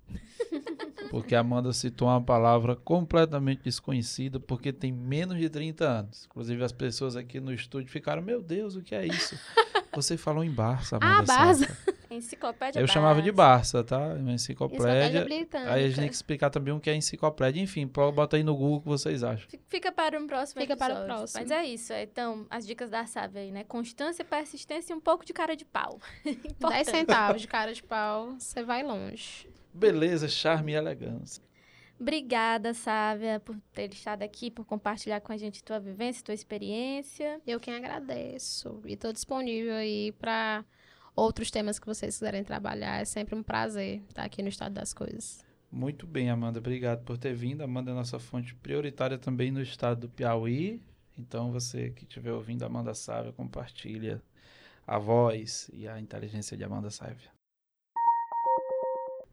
[1.16, 6.26] Porque a Amanda citou uma palavra completamente desconhecida, porque tem menos de 30 anos.
[6.26, 9.40] Inclusive, as pessoas aqui no estúdio ficaram, meu Deus, o que é isso?
[9.96, 11.78] Você falou em Barça, Amanda Ah, Barça.
[12.12, 13.78] Enciclopédia Eu chamava de Barça.
[13.82, 13.98] Barça, tá?
[14.20, 15.72] Uma Enciclopédia enciclopédia.
[15.72, 17.62] Aí a gente tem que explicar também o que é enciclopédia.
[17.62, 19.48] Enfim, bota aí no Google o que vocês acham.
[19.50, 21.16] Fi- Fica para um próximo Fica para o episódio.
[21.16, 21.40] próximo.
[21.42, 21.94] Mas é isso.
[21.94, 23.64] é, Então, as dicas da Sávia aí, né?
[23.64, 25.98] Constância, persistência e um pouco de cara de pau.
[26.26, 26.92] 10 Importante.
[26.92, 29.48] centavos de cara de pau, você vai longe.
[29.76, 31.44] Beleza, charme e elegância.
[32.00, 37.42] Obrigada, Sávia, por ter estado aqui, por compartilhar com a gente tua vivência, tua experiência.
[37.46, 38.82] Eu quem agradeço.
[38.86, 40.64] E tô disponível aí para
[41.14, 43.02] outros temas que vocês quiserem trabalhar.
[43.02, 45.44] É sempre um prazer estar aqui no Estado das Coisas.
[45.70, 46.60] Muito bem, Amanda.
[46.60, 47.62] Obrigado por ter vindo.
[47.62, 50.82] Amanda é nossa fonte prioritária também no estado do Piauí.
[51.18, 54.22] Então, você que estiver ouvindo Amanda Sávia, compartilha
[54.88, 57.35] a voz e a inteligência de Amanda Sávia.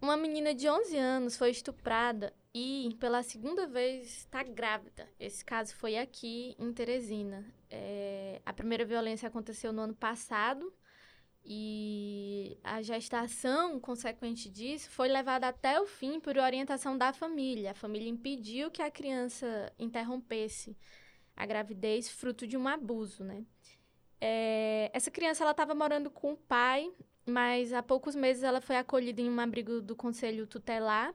[0.02, 5.08] Uma menina de 11 anos foi estuprada e, pela segunda vez, está grávida.
[5.16, 7.46] Esse caso foi aqui em Teresina.
[7.70, 10.74] É, a primeira violência aconteceu no ano passado
[11.44, 17.70] e a gestação consequente disso foi levada até o fim por orientação da família.
[17.70, 20.76] A família impediu que a criança interrompesse
[21.36, 23.46] a gravidez fruto de um abuso, né?
[24.20, 26.92] É, essa criança ela estava morando com o pai
[27.26, 31.14] mas há poucos meses ela foi acolhida em um abrigo do Conselho Tutelar,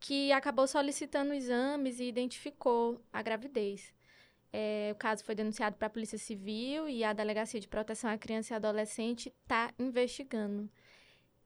[0.00, 3.92] que acabou solicitando exames e identificou a gravidez.
[4.52, 8.16] É, o caso foi denunciado para a Polícia Civil e a Delegacia de Proteção à
[8.16, 10.70] Criança e Adolescente está investigando.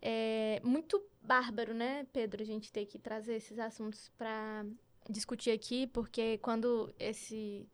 [0.00, 4.64] É muito bárbaro, né, Pedro, a gente ter que trazer esses assuntos para
[5.08, 7.66] discutir aqui, porque quando esse,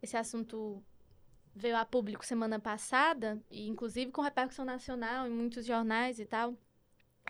[0.00, 0.82] esse assunto
[1.54, 6.54] veio a público semana passada, e inclusive com repercussão nacional em muitos jornais e tal,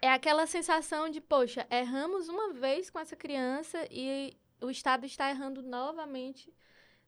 [0.03, 5.29] é aquela sensação de, poxa, erramos uma vez com essa criança e o Estado está
[5.31, 6.53] errando novamente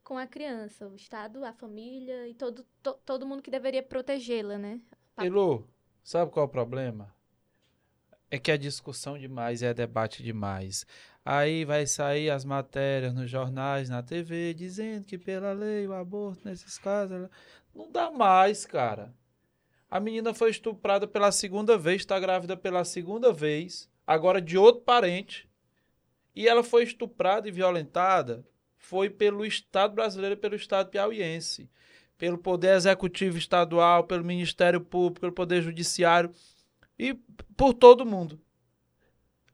[0.02, 0.88] com a criança.
[0.88, 4.80] O Estado, a família e todo, to, todo mundo que deveria protegê-la, né?
[5.18, 5.64] Elô,
[6.02, 7.14] sabe qual é o problema?
[8.32, 10.86] É que é discussão demais, é debate demais.
[11.22, 16.40] Aí vai sair as matérias nos jornais, na TV, dizendo que pela lei o aborto
[16.48, 17.28] nesses casos.
[17.74, 19.14] Não dá mais, cara.
[19.90, 24.80] A menina foi estuprada pela segunda vez, está grávida pela segunda vez, agora de outro
[24.80, 25.46] parente.
[26.34, 28.42] E ela foi estuprada e violentada
[28.78, 31.68] foi pelo Estado brasileiro pelo Estado piauiense.
[32.16, 36.32] Pelo Poder Executivo Estadual, pelo Ministério Público, pelo Poder Judiciário
[36.98, 37.14] e
[37.56, 38.40] por todo mundo.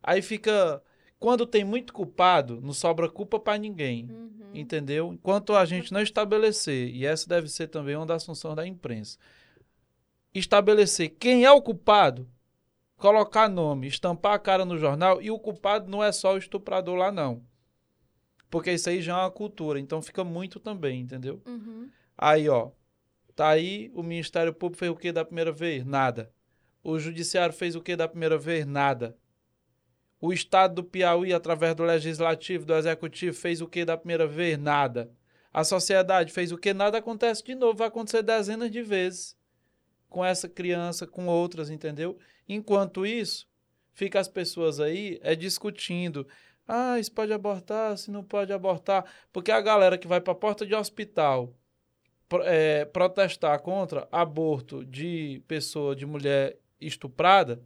[0.02, 0.82] Aí fica
[1.18, 4.08] quando tem muito culpado, não sobra culpa para ninguém.
[4.10, 4.50] Uhum.
[4.54, 5.12] Entendeu?
[5.12, 9.18] Enquanto a gente não estabelecer, e essa deve ser também uma das funções da imprensa,
[10.34, 12.28] estabelecer quem é o culpado,
[12.96, 16.96] colocar nome, estampar a cara no jornal, e o culpado não é só o estuprador
[16.96, 17.42] lá, não.
[18.48, 21.42] Porque isso aí já é uma cultura, então fica muito também, entendeu?
[21.46, 21.90] Uhum.
[22.16, 22.70] Aí, ó,
[23.34, 25.84] tá aí, o Ministério Público fez o que da primeira vez?
[25.84, 26.32] Nada.
[26.82, 28.66] O Judiciário fez o que da primeira vez?
[28.66, 29.16] Nada.
[30.20, 34.58] O Estado do Piauí, através do Legislativo, do Executivo, fez o que da primeira vez?
[34.58, 35.10] Nada.
[35.52, 36.74] A sociedade fez o que?
[36.74, 37.78] Nada acontece de novo.
[37.78, 39.36] Vai acontecer dezenas de vezes
[40.08, 42.18] com essa criança, com outras, entendeu?
[42.48, 43.46] Enquanto isso,
[43.92, 46.26] fica as pessoas aí é discutindo.
[46.66, 49.04] Ah, isso pode abortar, se não pode abortar.
[49.32, 51.54] Porque a galera que vai para a porta de hospital
[52.44, 57.62] é, protestar contra aborto de pessoa, de mulher estuprada,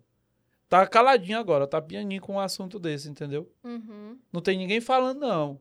[0.69, 3.53] tá caladinho agora, tá pianinho com um assunto desse, entendeu?
[3.63, 4.19] Uhum.
[4.33, 5.61] Não tem ninguém falando, não.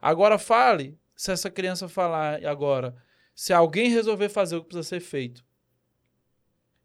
[0.00, 2.96] Agora fale, se essa criança falar agora,
[3.34, 5.44] se alguém resolver fazer o que precisa ser feito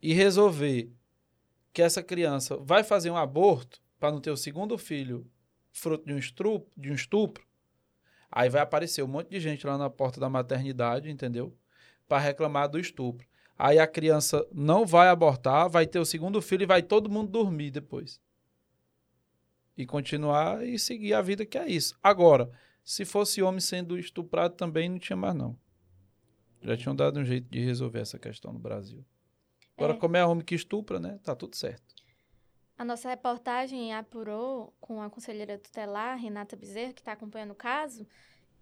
[0.02, 0.92] e resolver
[1.74, 5.30] que essa criança vai fazer um aborto para não ter o segundo filho
[5.72, 7.46] fruto de um, estupro, de um estupro,
[8.32, 11.56] aí vai aparecer um monte de gente lá na porta da maternidade, entendeu?
[12.08, 13.28] Para reclamar do estupro.
[13.58, 17.32] Aí a criança não vai abortar, vai ter o segundo filho e vai todo mundo
[17.32, 18.22] dormir depois.
[19.76, 21.98] E continuar e seguir a vida que é isso.
[22.02, 22.52] Agora,
[22.84, 25.58] se fosse homem sendo estuprado também não tinha mais não.
[26.62, 29.06] Já tinham dado um jeito de resolver essa questão no Brasil.
[29.76, 29.98] Agora, É.
[29.98, 31.20] como é homem que estupra, né?
[31.24, 31.96] Tá tudo certo.
[32.78, 38.06] A nossa reportagem apurou com a conselheira tutelar, Renata Bezerra, que está acompanhando o caso,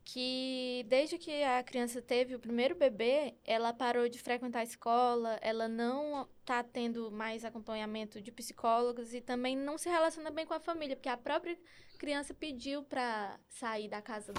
[0.05, 5.37] que desde que a criança teve o primeiro bebê, ela parou de frequentar a escola,
[5.41, 10.53] ela não está tendo mais acompanhamento de psicólogos e também não se relaciona bem com
[10.53, 11.57] a família, porque a própria
[11.97, 14.31] criança pediu para sair da casa.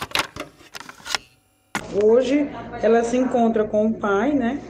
[2.03, 2.49] Hoje
[2.81, 4.61] ela se encontra com o pai, né,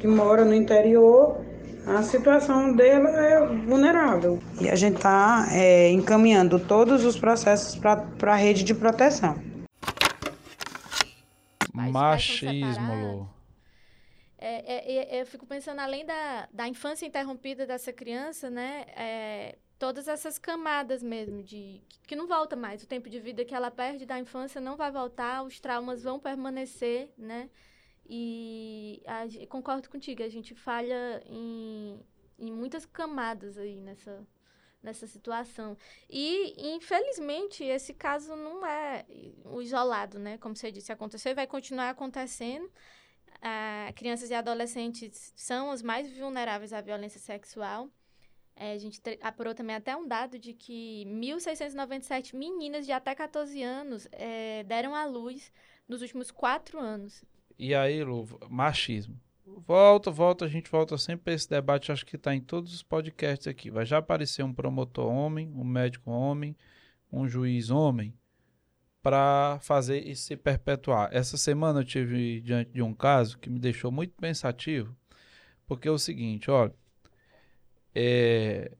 [0.00, 1.42] que mora no interior,
[1.86, 4.38] a situação dela é vulnerável.
[4.60, 9.51] E a gente está é, encaminhando todos os processos para a rede de proteção.
[11.72, 13.30] Machismo, Lu.
[14.38, 18.86] É, é, é, eu fico pensando, além da, da infância interrompida dessa criança, né?
[18.96, 22.82] É, todas essas camadas mesmo, de que não volta mais.
[22.82, 26.18] O tempo de vida que ela perde da infância não vai voltar, os traumas vão
[26.18, 27.48] permanecer, né?
[28.04, 32.00] E a, concordo contigo, a gente falha em,
[32.38, 34.26] em muitas camadas aí nessa,
[34.82, 35.76] nessa situação.
[36.10, 39.04] E, infelizmente, esse caso não é
[39.60, 40.38] isolado, né?
[40.38, 42.70] Como você disse, aconteceu e vai continuar acontecendo.
[43.40, 47.90] Ah, crianças e adolescentes são os mais vulneráveis à violência sexual.
[48.54, 53.62] É, a gente apurou também até um dado de que 1.697 meninas de até 14
[53.62, 55.50] anos é, deram à luz
[55.88, 57.24] nos últimos quatro anos.
[57.58, 59.18] E aí, Lu, machismo.
[59.44, 62.82] Volta, volta, a gente volta sempre para esse debate, acho que está em todos os
[62.82, 63.70] podcasts aqui.
[63.70, 66.56] Vai já aparecer um promotor homem, um médico homem,
[67.12, 68.14] um juiz homem,
[69.02, 71.08] para fazer isso se perpetuar.
[71.12, 74.96] Essa semana eu tive diante de um caso que me deixou muito pensativo,
[75.66, 76.74] porque é o seguinte, olha,
[77.94, 78.70] é,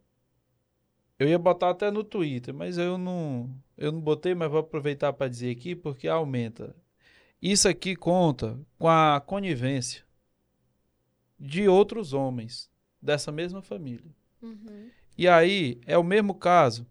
[1.18, 5.12] eu ia botar até no Twitter, mas eu não, eu não botei, mas vou aproveitar
[5.12, 6.75] para dizer aqui porque aumenta.
[7.40, 10.05] Isso aqui conta com a conivência
[11.42, 14.14] de outros homens dessa mesma família.
[14.40, 14.88] Uhum.
[15.18, 16.87] E aí é o mesmo caso.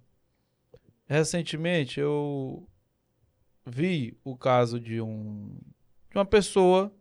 [1.07, 2.67] Recentemente eu
[3.65, 5.57] vi o caso de um
[6.09, 6.93] de uma pessoa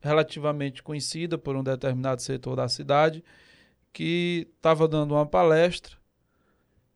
[0.00, 3.24] relativamente conhecida por um determinado setor da cidade
[3.92, 5.96] que estava dando uma palestra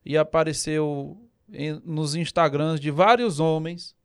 [0.04, 1.20] e apareceu
[1.52, 3.96] em, nos Instagrams de vários homens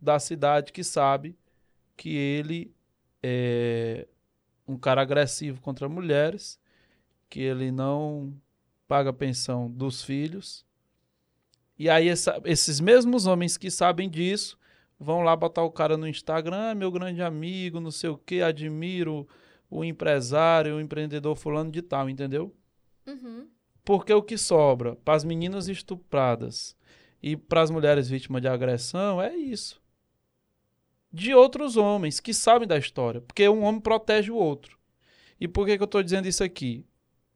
[0.00, 1.36] da cidade que sabe
[1.96, 2.72] que ele
[3.20, 4.06] é
[4.66, 6.60] um cara agressivo contra mulheres,
[7.28, 8.34] que ele não
[8.86, 10.64] paga pensão dos filhos.
[11.78, 14.58] E aí essa, esses mesmos homens que sabem disso
[14.98, 18.42] vão lá botar o cara no Instagram, ah, meu grande amigo, não sei o que,
[18.42, 19.26] admiro
[19.68, 22.54] o empresário, o empreendedor fulano de tal, entendeu?
[23.06, 23.48] Uhum.
[23.84, 26.76] Porque o que sobra para as meninas estupradas
[27.20, 29.81] e para as mulheres vítimas de agressão é isso
[31.12, 34.78] de outros homens que sabem da história, porque um homem protege o outro.
[35.38, 36.86] E por que, que eu estou dizendo isso aqui?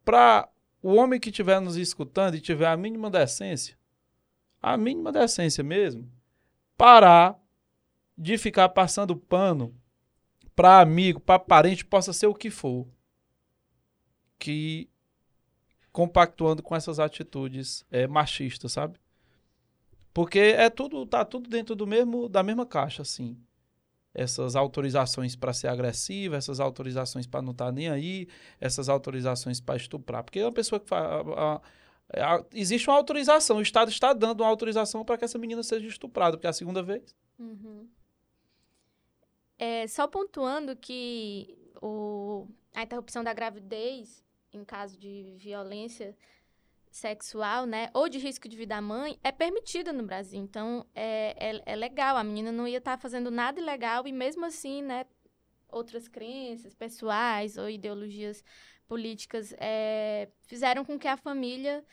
[0.04, 0.48] Para
[0.82, 3.76] o homem que estiver nos escutando e tiver a mínima decência,
[4.62, 6.10] a mínima decência mesmo,
[6.76, 7.38] parar
[8.16, 9.74] de ficar passando pano
[10.54, 12.86] para amigo, para parente, possa ser o que for,
[14.38, 14.88] que
[15.92, 18.98] compactuando com essas atitudes é, machistas, sabe?
[20.14, 23.36] Porque é tudo, tá tudo dentro do mesmo, da mesma caixa, assim
[24.16, 28.26] essas autorizações para ser agressiva, essas autorizações para não estar tá nem aí,
[28.58, 30.24] essas autorizações para estuprar.
[30.24, 31.22] Porque é uma pessoa que faz.
[32.54, 36.38] existe uma autorização, o Estado está dando uma autorização para que essa menina seja estuprada,
[36.38, 37.14] porque é a segunda vez.
[37.38, 37.86] Uhum.
[39.58, 46.16] É, só pontuando que o, a interrupção da gravidez, em caso de violência
[46.96, 50.40] sexual, né, ou de risco de vida à mãe, é permitida no Brasil.
[50.40, 52.16] Então, é, é, é legal.
[52.16, 55.04] A menina não ia estar tá fazendo nada ilegal e, mesmo assim, né,
[55.68, 58.42] outras crenças pessoais ou ideologias
[58.88, 61.84] políticas é, fizeram com que a família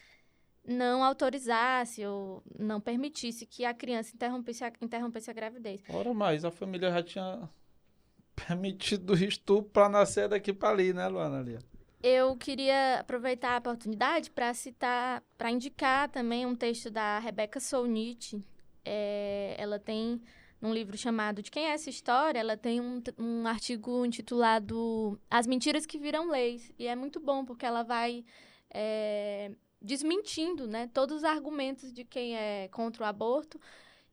[0.66, 5.84] não autorizasse ou não permitisse que a criança interrompesse a, interrompesse a gravidez.
[5.90, 7.50] Ora, mas a família já tinha
[8.48, 11.40] permitido o estupro para nascer daqui para ali, né, Luana?
[11.40, 11.60] Ali?
[12.04, 18.44] Eu queria aproveitar a oportunidade para citar, para indicar também um texto da Rebecca Solnit.
[18.84, 20.22] É, ela tem,
[20.60, 25.48] num livro chamado De Quem é essa História, ela tem um, um artigo intitulado As
[25.48, 26.74] Mentiras que Viram Leis.
[26.78, 28.26] E é muito bom, porque ela vai
[28.70, 33.58] é, desmentindo né, todos os argumentos de quem é contra o aborto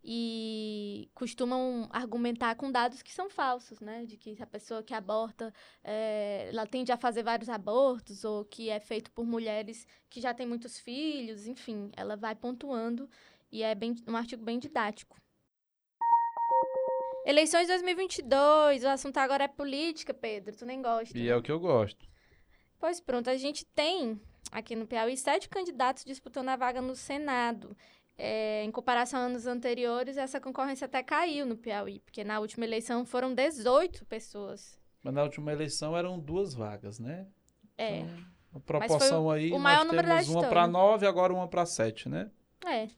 [0.02, 4.04] e costumam argumentar com dados que são falsos, né?
[4.04, 5.52] De que a pessoa que aborta,
[5.84, 10.32] é, ela tende a fazer vários abortos, ou que é feito por mulheres que já
[10.32, 13.08] têm muitos filhos, enfim, ela vai pontuando
[13.52, 15.16] e é bem, um artigo bem didático.
[17.26, 21.16] Eleições 2022, o assunto agora é política, Pedro, tu nem gosta.
[21.16, 22.08] E é o que eu gosto.
[22.78, 24.18] Pois pronto, a gente tem
[24.50, 27.76] aqui no Piauí sete candidatos disputando a vaga no Senado.
[28.22, 32.66] É, em comparação a anos anteriores, essa concorrência até caiu no Piauí, porque na última
[32.66, 34.78] eleição foram 18 pessoas.
[35.02, 37.26] Mas na última eleição eram duas vagas, né?
[37.78, 38.00] É.
[38.00, 42.10] Então, a proporção aí, o maior número temos uma para nove, agora uma para sete,
[42.10, 42.30] né?
[42.66, 42.88] É.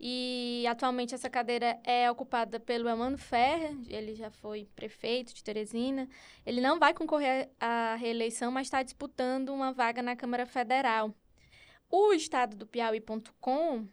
[0.00, 6.08] E atualmente essa cadeira é ocupada pelo Emano Ferrer, ele já foi prefeito de Teresina.
[6.44, 11.14] Ele não vai concorrer à reeleição, mas está disputando uma vaga na Câmara Federal.
[11.90, 13.86] O estado do Piauí.com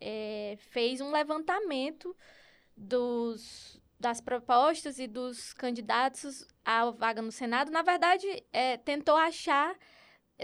[0.00, 2.16] é, fez um levantamento
[2.76, 7.70] dos, das propostas e dos candidatos à vaga no Senado.
[7.70, 9.76] Na verdade, é, tentou achar,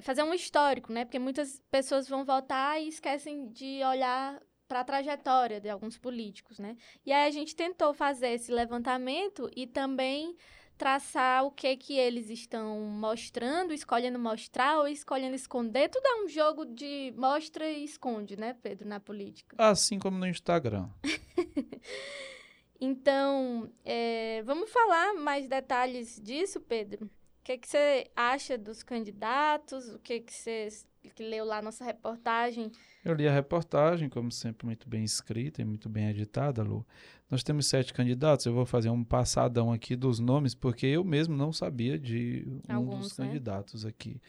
[0.03, 1.05] fazer um histórico, né?
[1.05, 6.59] Porque muitas pessoas vão votar e esquecem de olhar para a trajetória de alguns políticos,
[6.59, 6.77] né?
[7.05, 10.35] E aí a gente tentou fazer esse levantamento e também
[10.83, 15.89] traçar o que que eles estão mostrando, escolhendo mostrar ou escolhendo esconder.
[15.89, 19.55] Tudo é um jogo de mostra e esconde, né, Pedro, na política.
[19.57, 20.89] Assim como no Instagram.
[22.81, 27.07] então, é, vamos falar mais detalhes disso, Pedro?
[27.07, 29.89] O que, que você acha dos candidatos?
[29.89, 30.67] O que, que você
[31.11, 32.71] que leu lá nossa reportagem?
[33.05, 36.87] Eu li a reportagem, como sempre, muito bem escrita e muito bem editada, Lu.
[37.31, 38.47] Nós temos sete candidatos.
[38.47, 42.75] Eu vou fazer um passadão aqui dos nomes, porque eu mesmo não sabia de um
[42.75, 43.27] Alguns, dos né?
[43.27, 44.21] candidatos aqui.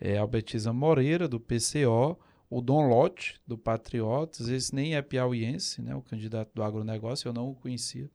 [0.00, 2.18] É Albetiza Moreira, do PCO,
[2.48, 7.32] o Dom Lote, do Patriotas, esse nem é piauiense, né, o candidato do agronegócio, eu
[7.32, 8.10] não o conhecia.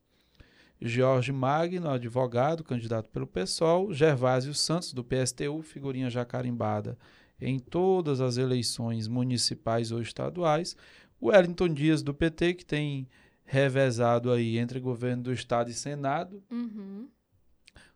[0.80, 6.96] Jorge Magno, advogado, candidato pelo PSOL, Gervásio Santos, do PSTU, figurinha já carimbada
[7.40, 10.76] em todas as eleições municipais ou estaduais,
[11.20, 13.08] o Wellington Dias, do PT, que tem
[13.44, 17.08] revezado aí entre governo do Estado e Senado, Uhum.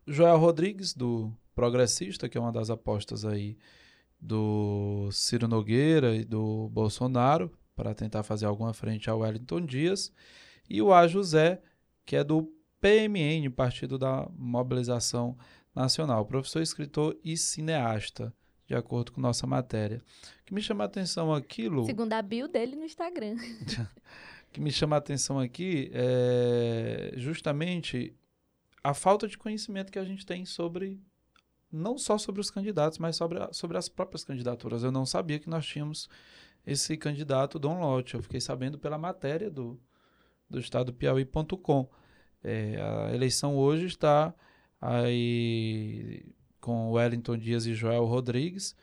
[0.07, 3.57] o Joel Rodrigues, do Progressista, que é uma das apostas aí
[4.20, 10.12] do Ciro Nogueira e do Bolsonaro, para tentar fazer alguma frente ao Wellington Dias,
[10.68, 11.07] e o A.
[11.07, 11.61] José,
[12.07, 15.36] que é do PMN, Partido da Mobilização
[15.74, 18.32] Nacional, professor, escritor e cineasta,
[18.67, 20.01] de acordo com nossa matéria.
[20.43, 23.35] O que me chama a atenção aqui, Lu, Segundo a bio dele no Instagram.
[23.37, 23.39] o
[24.53, 28.15] que me chama a atenção aqui é justamente
[28.83, 31.01] a falta de conhecimento que a gente tem sobre
[31.73, 34.85] não só sobre os candidatos, mas sobre, a- sobre as próprias candidaturas.
[34.85, 36.09] Eu não sabia que nós tínhamos
[36.65, 38.15] esse candidato Dom Lote.
[38.15, 39.81] Eu fiquei sabendo pela matéria do,
[40.49, 41.91] do estado Piauí.com.
[42.45, 44.33] É, a eleição hoje está
[44.81, 46.25] aí
[46.65, 48.75] com Wellington Dias e Joel Rodrigues,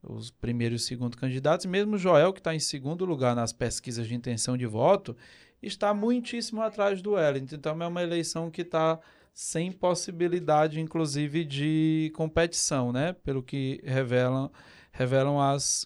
[0.00, 1.66] os primeiro e segundo candidatos.
[1.66, 5.16] Mesmo Joel, que está em segundo lugar nas pesquisas de intenção de voto,
[5.60, 7.56] está muitíssimo atrás do Wellington.
[7.56, 9.00] Então é uma eleição que está
[9.34, 13.12] sem possibilidade, inclusive, de competição, né?
[13.12, 14.48] Pelo que revelam,
[14.92, 15.84] revelam as,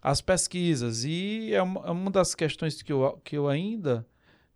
[0.00, 1.04] as pesquisas.
[1.04, 4.06] E é uma, é uma das questões que eu, que eu ainda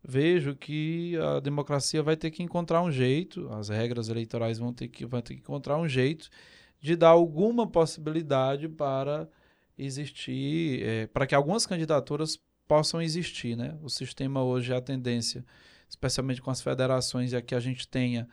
[0.02, 4.88] vejo que a democracia vai ter que encontrar um jeito, as regras eleitorais vão ter
[4.88, 6.28] que, vão ter que encontrar um jeito
[6.80, 9.28] de dar alguma possibilidade para
[9.76, 13.76] existir, eh, para que algumas candidaturas possam existir, né?
[13.82, 15.44] O sistema hoje, a tendência,
[15.88, 18.28] especialmente com as federações, é que a gente tenha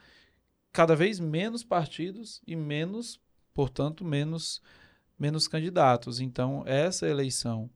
[0.72, 3.20] cada vez menos partidos e menos,
[3.54, 4.62] portanto, menos,
[5.18, 6.20] menos candidatos.
[6.20, 7.70] Então, essa eleição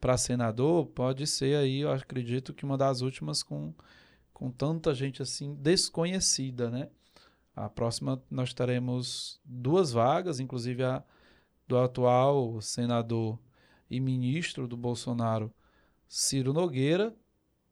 [0.00, 3.74] para senador pode ser aí, eu acredito que uma das últimas com,
[4.32, 6.88] com tanta gente assim desconhecida, né?
[7.54, 11.02] A próxima nós teremos duas vagas, inclusive a
[11.66, 13.38] do atual senador
[13.90, 15.52] e ministro do Bolsonaro,
[16.08, 17.14] Ciro Nogueira,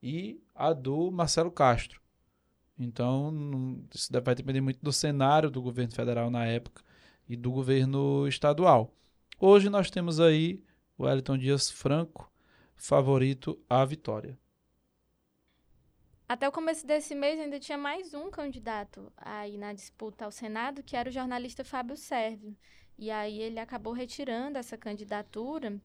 [0.05, 1.99] e a do Marcelo Castro.
[2.79, 6.83] Então, isso vai depender muito do cenário do governo federal na época
[7.27, 8.93] e do governo estadual.
[9.41, 10.63] Hoje nós temos aí
[10.99, 12.31] Wellington Dias Franco,
[12.77, 14.39] favorito à vitória.
[16.29, 20.83] Até o começo desse mês ainda tinha mais um candidato aí na disputa ao Senado,
[20.83, 22.57] que era o jornalista Fábio Sérvio.
[22.97, 25.79] E aí ele acabou retirando essa candidatura,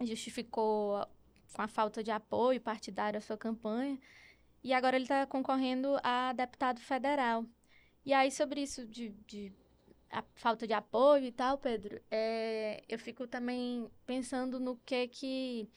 [0.00, 1.06] justificou
[1.52, 3.98] com a falta de apoio partidário à sua campanha,
[4.62, 7.44] e agora ele está concorrendo a deputado federal.
[8.04, 9.52] E aí, sobre isso de, de
[10.10, 15.70] a falta de apoio e tal, Pedro, é, eu fico também pensando no que que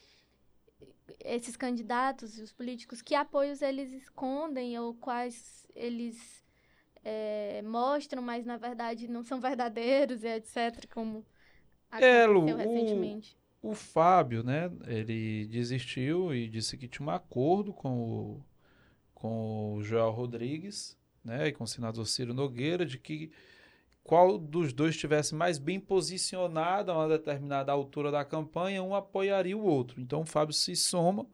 [1.24, 6.44] esses candidatos e os políticos, que apoios eles escondem ou quais eles
[7.04, 11.26] é, mostram, mas na verdade não são verdadeiros e etc., como
[11.96, 13.38] É, Lu, aconteceu o- recentemente.
[13.62, 18.44] O Fábio, né, ele desistiu e disse que tinha um acordo com o,
[19.14, 23.32] com o Joel Rodrigues, né, e com o senador Ciro Nogueira, de que
[24.04, 29.56] qual dos dois estivesse mais bem posicionado a uma determinada altura da campanha, um apoiaria
[29.56, 29.98] o outro.
[29.98, 31.26] Então o Fábio se soma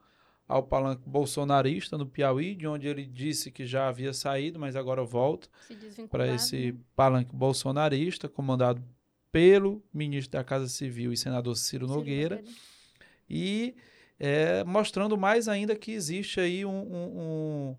[0.47, 5.05] ao palanque bolsonarista no Piauí, de onde ele disse que já havia saído, mas agora
[5.05, 5.49] volta
[6.11, 6.79] para esse né?
[6.95, 8.83] palanque bolsonarista, comandado
[9.33, 12.43] pelo ministro da Casa Civil e senador Ciro Ciro Nogueira.
[13.29, 13.75] E
[14.19, 17.77] é, mostrando mais ainda que existe aí um, um,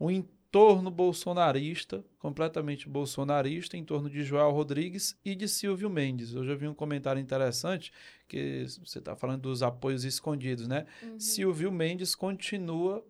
[0.00, 0.10] um, um
[0.54, 6.32] entorno bolsonarista, completamente bolsonarista, em torno de Joel Rodrigues e de Silvio Mendes.
[6.32, 7.92] Eu já vi um comentário interessante,
[8.28, 10.86] que você está falando dos apoios escondidos, né?
[11.02, 11.18] Uhum.
[11.18, 13.04] Silvio Mendes continua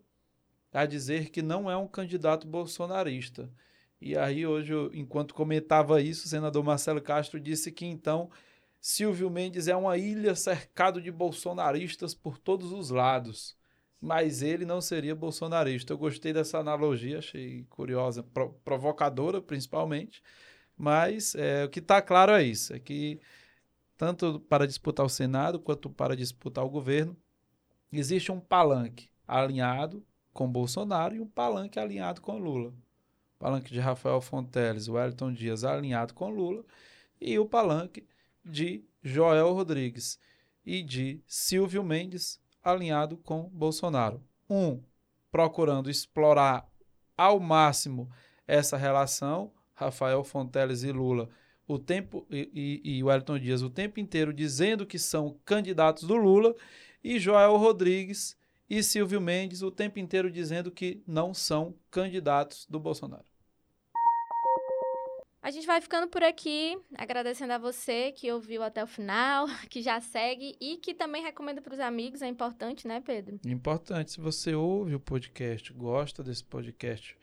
[0.72, 3.53] a dizer que não é um candidato bolsonarista.
[4.01, 8.30] E aí, hoje, eu, enquanto comentava isso, o senador Marcelo Castro disse que então
[8.80, 13.55] Silvio Mendes é uma ilha cercado de bolsonaristas por todos os lados
[14.05, 15.95] mas ele não seria bolsonarista.
[15.95, 20.23] Eu gostei dessa analogia, achei curiosa, pro, provocadora principalmente,
[20.77, 23.19] mas é, o que está claro é isso, é que
[23.97, 27.17] tanto para disputar o Senado quanto para disputar o governo,
[27.91, 32.75] existe um palanque alinhado com Bolsonaro e um palanque alinhado com Lula.
[33.37, 36.63] O palanque de Rafael Fonteles, Wellington Dias alinhado com Lula
[37.19, 38.07] e o palanque
[38.45, 40.19] de Joel Rodrigues
[40.67, 44.23] e de Silvio Mendes alinhado com Bolsonaro.
[44.49, 44.81] Um,
[45.31, 46.67] procurando explorar
[47.17, 48.11] ao máximo
[48.47, 51.29] essa relação, Rafael Fonteles e Lula,
[51.67, 56.17] o tempo e, e, e Wellington Dias o tempo inteiro dizendo que são candidatos do
[56.17, 56.55] Lula,
[57.03, 58.37] e Joel Rodrigues
[58.69, 63.34] e Silvio Mendes o tempo inteiro dizendo que não são candidatos do Bolsonaro.
[65.45, 69.82] A gente vai ficando por aqui, agradecendo a você que ouviu até o final, que
[69.82, 72.22] já segue e que também recomenda para os amigos.
[72.22, 73.38] É importante, né, Pedro?
[73.45, 74.12] Importante.
[74.12, 77.14] Se você ouve o podcast, gosta desse podcast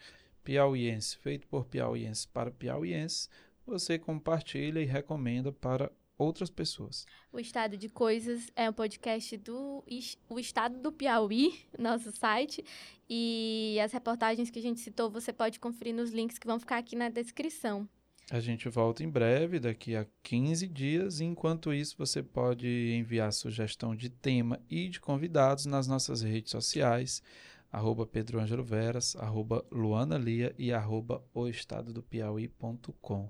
[0.44, 3.28] piauiense, feito por piauiense para piauiense,
[3.66, 7.08] você compartilha e recomenda para outras pessoas.
[7.34, 9.84] O Estado de Coisas é um podcast do
[10.30, 12.64] o Estado do Piauí, nosso site,
[13.10, 16.78] e as reportagens que a gente citou você pode conferir nos links que vão ficar
[16.78, 17.90] aqui na descrição.
[18.32, 21.20] A gente volta em breve, daqui a 15 dias.
[21.20, 27.22] Enquanto isso, você pode enviar sugestão de tema e de convidados nas nossas redes sociais,
[27.70, 33.30] arroba Pedro Veras, arroba Luana Lia e arroba oestadodopiauí.com.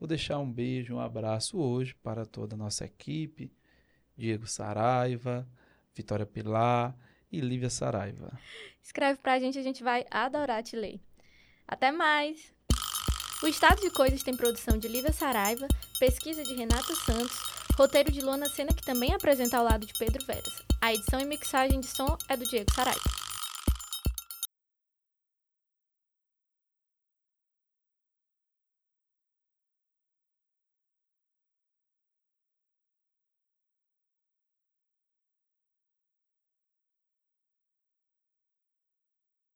[0.00, 3.52] Vou deixar um beijo, um abraço hoje para toda a nossa equipe,
[4.16, 5.48] Diego Saraiva,
[5.94, 6.96] Vitória Pilar
[7.30, 8.36] e Lívia Saraiva.
[8.82, 11.00] Escreve para a gente, a gente vai adorar te ler.
[11.68, 12.52] Até mais!
[13.42, 15.66] O Estado de Coisas tem produção de Lívia Saraiva,
[15.98, 17.38] pesquisa de Renata Santos,
[17.74, 20.52] roteiro de Luana Sena, que também apresenta ao lado de Pedro Veras.
[20.78, 23.19] A edição e mixagem de som é do Diego Saraiva.